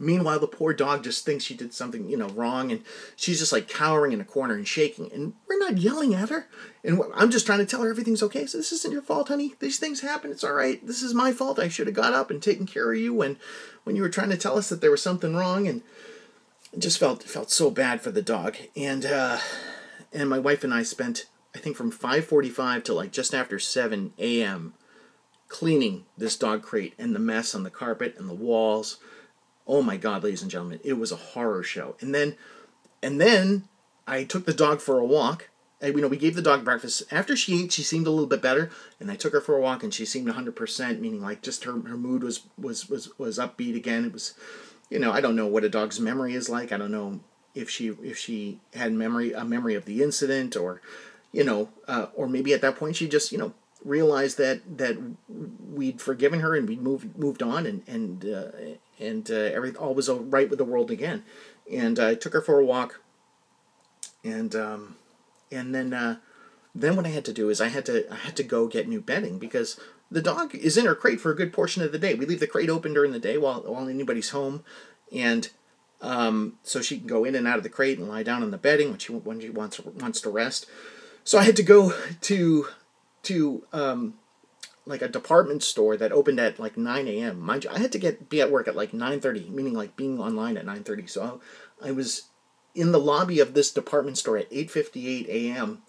Meanwhile, 0.00 0.38
the 0.38 0.46
poor 0.46 0.72
dog 0.72 1.02
just 1.02 1.24
thinks 1.24 1.44
she 1.44 1.54
did 1.54 1.74
something, 1.74 2.08
you 2.08 2.16
know, 2.16 2.28
wrong, 2.28 2.70
and 2.70 2.84
she's 3.16 3.40
just 3.40 3.52
like 3.52 3.68
cowering 3.68 4.12
in 4.12 4.20
a 4.20 4.24
corner 4.24 4.54
and 4.54 4.66
shaking. 4.66 5.10
And 5.12 5.34
we're 5.48 5.58
not 5.58 5.78
yelling 5.78 6.14
at 6.14 6.28
her, 6.28 6.46
and 6.84 7.02
I'm 7.16 7.30
just 7.30 7.46
trying 7.46 7.58
to 7.58 7.66
tell 7.66 7.82
her 7.82 7.90
everything's 7.90 8.22
okay. 8.22 8.46
So 8.46 8.58
this 8.58 8.70
isn't 8.72 8.92
your 8.92 9.02
fault, 9.02 9.28
honey. 9.28 9.54
These 9.58 9.78
things 9.78 10.00
happen. 10.00 10.30
It's 10.30 10.44
all 10.44 10.52
right. 10.52 10.84
This 10.86 11.02
is 11.02 11.14
my 11.14 11.32
fault. 11.32 11.58
I 11.58 11.68
should 11.68 11.88
have 11.88 11.96
got 11.96 12.12
up 12.12 12.30
and 12.30 12.40
taken 12.40 12.64
care 12.64 12.92
of 12.92 12.98
you 12.98 13.12
when, 13.12 13.38
when 13.82 13.96
you 13.96 14.02
were 14.02 14.08
trying 14.08 14.30
to 14.30 14.36
tell 14.36 14.56
us 14.56 14.68
that 14.68 14.80
there 14.80 14.92
was 14.92 15.02
something 15.02 15.34
wrong, 15.34 15.66
and 15.66 15.82
just 16.76 16.98
felt 16.98 17.22
felt 17.22 17.50
so 17.50 17.70
bad 17.70 18.00
for 18.00 18.10
the 18.10 18.22
dog. 18.22 18.56
And 18.76 19.06
uh, 19.06 19.38
and 20.12 20.28
my 20.28 20.38
wife 20.38 20.64
and 20.64 20.74
I 20.74 20.82
spent, 20.82 21.26
I 21.54 21.58
think, 21.58 21.76
from 21.76 21.92
5:45 21.92 22.84
to 22.84 22.94
like 22.94 23.12
just 23.12 23.34
after 23.34 23.58
7 23.58 24.12
a.m. 24.18 24.74
cleaning 25.48 26.04
this 26.16 26.36
dog 26.36 26.62
crate 26.62 26.94
and 26.98 27.14
the 27.14 27.20
mess 27.20 27.54
on 27.54 27.62
the 27.62 27.70
carpet 27.70 28.14
and 28.18 28.28
the 28.28 28.34
walls 28.34 28.98
oh 29.66 29.82
my 29.82 29.96
god 29.96 30.22
ladies 30.22 30.42
and 30.42 30.50
gentlemen 30.50 30.80
it 30.84 30.94
was 30.94 31.12
a 31.12 31.16
horror 31.16 31.62
show 31.62 31.94
and 32.00 32.14
then 32.14 32.36
and 33.02 33.20
then 33.20 33.64
i 34.06 34.24
took 34.24 34.44
the 34.46 34.52
dog 34.52 34.80
for 34.80 34.98
a 34.98 35.04
walk 35.04 35.48
And, 35.80 35.94
you 35.94 36.02
know, 36.02 36.08
we 36.08 36.16
gave 36.16 36.34
the 36.34 36.42
dog 36.42 36.64
breakfast. 36.64 37.04
After 37.12 37.36
she 37.36 37.62
ate, 37.62 37.72
she 37.72 37.82
seemed 37.82 38.06
a 38.06 38.10
little 38.10 38.26
bit 38.26 38.42
better, 38.42 38.70
and 38.98 39.10
I 39.10 39.16
took 39.16 39.32
her 39.32 39.40
for 39.40 39.56
a 39.56 39.60
walk, 39.60 39.82
and 39.84 39.94
she 39.94 40.04
seemed 40.04 40.26
100%, 40.26 40.98
meaning 40.98 41.22
like 41.22 41.40
just 41.40 41.64
her, 41.64 41.72
her 41.72 41.96
mood 41.96 42.24
was, 42.24 42.40
was, 42.58 42.88
was, 42.88 43.16
was 43.18 43.38
upbeat 43.38 43.76
again. 43.76 44.04
It 44.04 44.12
was, 44.12 44.34
you 44.90 44.98
know, 44.98 45.12
I 45.12 45.20
don't 45.20 45.36
know 45.36 45.46
what 45.46 45.64
a 45.64 45.68
dog's 45.68 46.00
memory 46.00 46.34
is 46.34 46.48
like. 46.48 46.72
I 46.72 46.78
don't 46.78 46.92
know 46.92 47.20
if 47.54 47.68
she 47.68 47.88
if 48.02 48.18
she 48.18 48.60
had 48.74 48.92
memory 48.92 49.32
a 49.32 49.44
memory 49.44 49.74
of 49.74 49.84
the 49.84 50.02
incident 50.02 50.56
or, 50.56 50.80
you 51.32 51.44
know, 51.44 51.68
uh, 51.86 52.06
or 52.14 52.28
maybe 52.28 52.52
at 52.52 52.60
that 52.62 52.76
point 52.76 52.96
she 52.96 53.08
just 53.08 53.32
you 53.32 53.38
know 53.38 53.52
realized 53.84 54.38
that 54.38 54.78
that 54.78 54.96
we'd 55.28 56.00
forgiven 56.00 56.40
her 56.40 56.54
and 56.54 56.68
we'd 56.68 56.82
moved 56.82 57.16
moved 57.18 57.42
on 57.42 57.66
and 57.66 57.82
and 57.86 58.24
uh, 58.24 58.50
and 58.98 59.30
uh, 59.30 59.34
everything 59.34 59.80
all 59.80 59.94
was 59.94 60.08
all 60.08 60.20
right 60.20 60.48
with 60.48 60.58
the 60.58 60.64
world 60.64 60.90
again. 60.90 61.24
And 61.70 61.98
I 61.98 62.14
took 62.14 62.32
her 62.32 62.42
for 62.42 62.58
a 62.58 62.64
walk. 62.64 63.00
And 64.24 64.54
um, 64.56 64.96
and 65.52 65.74
then 65.74 65.94
uh, 65.94 66.16
then 66.74 66.96
what 66.96 67.06
I 67.06 67.10
had 67.10 67.24
to 67.26 67.32
do 67.32 67.50
is 67.50 67.60
I 67.60 67.68
had 67.68 67.86
to 67.86 68.10
I 68.12 68.16
had 68.16 68.36
to 68.36 68.42
go 68.42 68.66
get 68.66 68.88
new 68.88 69.00
bedding 69.00 69.38
because 69.38 69.78
the 70.10 70.22
dog 70.22 70.54
is 70.54 70.76
in 70.76 70.86
her 70.86 70.94
crate 70.94 71.20
for 71.20 71.30
a 71.30 71.36
good 71.36 71.52
portion 71.52 71.82
of 71.82 71.92
the 71.92 71.98
day. 71.98 72.14
We 72.14 72.26
leave 72.26 72.40
the 72.40 72.46
crate 72.46 72.70
open 72.70 72.94
during 72.94 73.12
the 73.12 73.18
day 73.18 73.38
while 73.38 73.60
while 73.62 73.88
anybody's 73.88 74.30
home, 74.30 74.64
and 75.12 75.48
um, 76.00 76.54
so 76.62 76.80
she 76.80 76.98
can 76.98 77.06
go 77.06 77.24
in 77.24 77.34
and 77.34 77.46
out 77.46 77.58
of 77.58 77.62
the 77.62 77.68
crate 77.68 77.98
and 77.98 78.08
lie 78.08 78.22
down 78.22 78.42
on 78.42 78.50
the 78.50 78.58
bedding 78.58 78.90
when 78.90 78.98
she 78.98 79.12
when 79.12 79.40
she 79.40 79.50
wants 79.50 79.80
wants 79.80 80.20
to 80.22 80.30
rest. 80.30 80.66
So 81.24 81.38
I 81.38 81.44
had 81.44 81.56
to 81.56 81.62
go 81.62 81.92
to 82.22 82.68
to 83.24 83.64
um, 83.72 84.14
like 84.86 85.02
a 85.02 85.08
department 85.08 85.62
store 85.62 85.96
that 85.96 86.12
opened 86.12 86.40
at 86.40 86.58
like 86.58 86.76
9 86.76 87.06
a.m. 87.08 87.40
Mind 87.40 87.64
you, 87.64 87.70
I 87.70 87.78
had 87.78 87.92
to 87.92 87.98
get 87.98 88.30
be 88.30 88.40
at 88.40 88.50
work 88.50 88.66
at 88.66 88.76
like 88.76 88.92
9:30, 88.92 89.50
meaning 89.50 89.74
like 89.74 89.96
being 89.96 90.18
online 90.18 90.56
at 90.56 90.66
9:30. 90.66 91.10
So 91.10 91.40
I 91.82 91.90
was 91.90 92.28
in 92.74 92.92
the 92.92 93.00
lobby 93.00 93.40
of 93.40 93.54
this 93.54 93.70
department 93.70 94.16
store 94.16 94.38
at 94.38 94.50
8:58 94.50 95.28
a.m. 95.28 95.82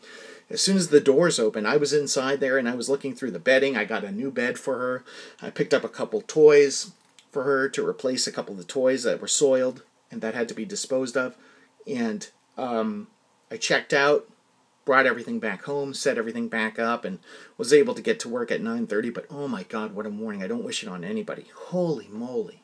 As 0.50 0.62
soon 0.62 0.78
as 0.78 0.88
the 0.88 1.00
doors 1.00 1.38
opened, 1.38 1.68
I 1.68 1.78
was 1.78 1.94
inside 1.94 2.40
there 2.40 2.58
and 2.58 2.68
I 2.68 2.76
was 2.76 2.90
looking 2.90 3.16
through 3.16 3.32
the 3.32 3.40
bedding. 3.40 3.78
I 3.78 3.86
got 3.86 4.04
a 4.04 4.12
new 4.12 4.32
bed 4.32 4.58
for 4.58 4.78
her. 4.80 5.04
I 5.42 5.52
picked 5.52 5.74
up 5.74 5.84
a 5.84 5.90
couple 5.90 6.22
toys 6.22 6.92
for 7.32 7.44
her 7.44 7.70
to 7.70 7.88
replace 7.88 8.26
a 8.26 8.32
couple 8.32 8.54
of 8.54 8.58
the 8.58 8.64
toys 8.64 9.04
that 9.04 9.22
were 9.22 9.28
soiled 9.28 9.84
and 10.10 10.22
that 10.22 10.34
had 10.34 10.48
to 10.50 10.56
be 10.56 10.66
disposed 10.66 11.16
of. 11.16 11.36
And 11.88 12.28
um, 12.58 13.08
I 13.52 13.58
checked 13.58 13.94
out, 13.94 14.28
brought 14.86 15.06
everything 15.06 15.40
back 15.40 15.64
home, 15.64 15.94
set 15.94 16.18
everything 16.18 16.48
back 16.48 16.80
up, 16.80 17.06
and 17.06 17.20
was 17.58 17.72
able 17.72 17.94
to 17.94 18.02
get 18.02 18.20
to 18.22 18.30
work 18.30 18.52
at 18.52 18.62
9:30. 18.62 19.14
But 19.14 19.26
oh 19.30 19.48
my 19.48 19.64
God, 19.64 19.94
what 19.94 20.06
a 20.06 20.10
morning! 20.10 20.44
I 20.44 20.48
don't 20.48 20.64
wish 20.64 20.84
it 20.84 20.90
on 20.90 21.04
anybody. 21.04 21.46
Holy 21.56 22.08
moly! 22.10 22.64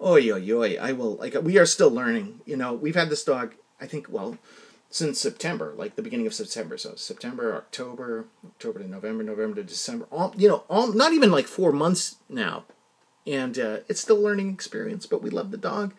Oi, 0.00 0.30
oi, 0.30 0.50
oi! 0.52 0.76
I 0.80 0.92
will 0.92 1.16
like 1.16 1.34
we 1.42 1.58
are 1.58 1.66
still 1.66 1.90
learning. 1.90 2.40
You 2.44 2.56
know, 2.56 2.74
we've 2.74 2.96
had 2.96 3.10
this 3.10 3.24
dog. 3.24 3.54
I 3.80 3.86
think 3.86 4.08
well 4.08 4.38
since 4.90 5.20
September, 5.20 5.74
like 5.76 5.96
the 5.96 6.02
beginning 6.02 6.26
of 6.26 6.34
September. 6.34 6.78
So 6.78 6.94
September, 6.94 7.54
October, 7.54 8.26
October 8.44 8.80
to 8.80 8.88
November, 8.88 9.22
November 9.22 9.56
to 9.56 9.64
December. 9.64 10.06
All 10.10 10.34
you 10.36 10.48
know, 10.48 10.64
all 10.68 10.92
not 10.92 11.12
even 11.12 11.30
like 11.30 11.46
four 11.46 11.72
months 11.72 12.16
now, 12.28 12.64
and 13.26 13.58
uh, 13.58 13.78
it's 13.88 14.00
still 14.00 14.18
a 14.18 14.26
learning 14.26 14.52
experience. 14.52 15.06
But 15.06 15.22
we 15.22 15.30
love 15.30 15.50
the 15.50 15.56
dog 15.56 15.92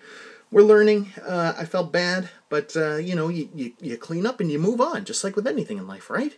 we're 0.51 0.63
learning. 0.63 1.13
Uh, 1.25 1.53
I 1.57 1.65
felt 1.65 1.91
bad, 1.91 2.29
but 2.49 2.75
uh, 2.75 2.95
you 2.95 3.15
know, 3.15 3.27
you, 3.27 3.49
you, 3.53 3.73
you 3.79 3.97
clean 3.97 4.25
up 4.25 4.39
and 4.39 4.51
you 4.51 4.59
move 4.59 4.79
on, 4.79 5.05
just 5.05 5.23
like 5.23 5.35
with 5.35 5.47
anything 5.47 5.77
in 5.77 5.87
life, 5.87 6.09
right? 6.09 6.37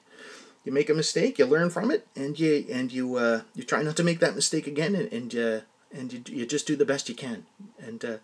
You 0.65 0.71
make 0.71 0.89
a 0.89 0.93
mistake, 0.93 1.39
you 1.39 1.45
learn 1.45 1.69
from 1.69 1.91
it, 1.91 2.07
and 2.15 2.37
you 2.39 2.65
and 2.71 2.91
you 2.91 3.15
uh, 3.15 3.41
you 3.55 3.63
try 3.63 3.81
not 3.81 3.95
to 3.97 4.03
make 4.03 4.19
that 4.19 4.35
mistake 4.35 4.67
again, 4.67 4.95
and 4.95 5.11
and, 5.13 5.35
uh, 5.35 5.59
and 5.91 6.11
you, 6.11 6.21
you 6.27 6.45
just 6.45 6.67
do 6.67 6.75
the 6.75 6.85
best 6.85 7.09
you 7.09 7.15
can, 7.15 7.45
and 7.79 8.03
uh, 8.03 8.17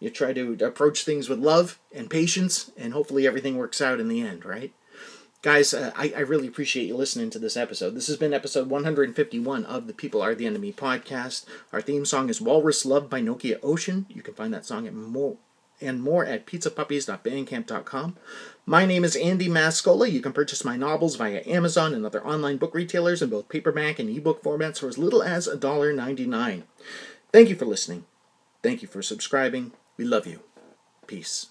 you 0.00 0.10
try 0.10 0.32
to 0.32 0.56
approach 0.64 1.04
things 1.04 1.28
with 1.28 1.38
love 1.38 1.78
and 1.92 2.10
patience, 2.10 2.70
and 2.76 2.92
hopefully 2.92 3.26
everything 3.26 3.56
works 3.56 3.80
out 3.80 4.00
in 4.00 4.08
the 4.08 4.20
end, 4.20 4.44
right? 4.44 4.72
Guys, 5.40 5.72
uh, 5.72 5.92
I, 5.96 6.12
I 6.16 6.20
really 6.20 6.48
appreciate 6.48 6.86
you 6.86 6.96
listening 6.96 7.30
to 7.30 7.38
this 7.38 7.56
episode. 7.56 7.94
This 7.94 8.08
has 8.08 8.16
been 8.16 8.34
episode 8.34 8.68
151 8.68 9.64
of 9.66 9.86
the 9.86 9.92
People 9.92 10.20
Are 10.20 10.34
the 10.34 10.46
Enemy 10.46 10.72
podcast. 10.72 11.46
Our 11.72 11.80
theme 11.80 12.04
song 12.04 12.28
is 12.28 12.40
Walrus 12.40 12.84
Love 12.84 13.08
by 13.08 13.20
Nokia 13.20 13.58
Ocean. 13.62 14.06
You 14.08 14.22
can 14.22 14.34
find 14.34 14.52
that 14.52 14.66
song 14.66 14.88
at 14.88 14.94
more 14.94 15.36
and 15.80 16.02
more 16.02 16.24
at 16.24 16.44
pizzapuppies.bandcamp.com. 16.44 18.16
My 18.66 18.84
name 18.84 19.04
is 19.04 19.14
Andy 19.14 19.48
Mascola. 19.48 20.10
You 20.10 20.20
can 20.20 20.32
purchase 20.32 20.64
my 20.64 20.76
novels 20.76 21.14
via 21.14 21.42
Amazon 21.46 21.94
and 21.94 22.04
other 22.04 22.24
online 22.26 22.56
book 22.56 22.74
retailers 22.74 23.22
in 23.22 23.30
both 23.30 23.48
paperback 23.48 24.00
and 24.00 24.10
ebook 24.10 24.42
formats 24.42 24.80
for 24.80 24.88
as 24.88 24.98
little 24.98 25.22
as 25.22 25.46
$1.99. 25.46 26.62
Thank 27.32 27.48
you 27.48 27.54
for 27.54 27.64
listening. 27.64 28.06
Thank 28.62 28.82
you 28.82 28.88
for 28.88 29.02
subscribing. 29.02 29.72
We 29.98 30.04
love 30.04 30.28
you. 30.28 30.44
Peace. 31.08 31.48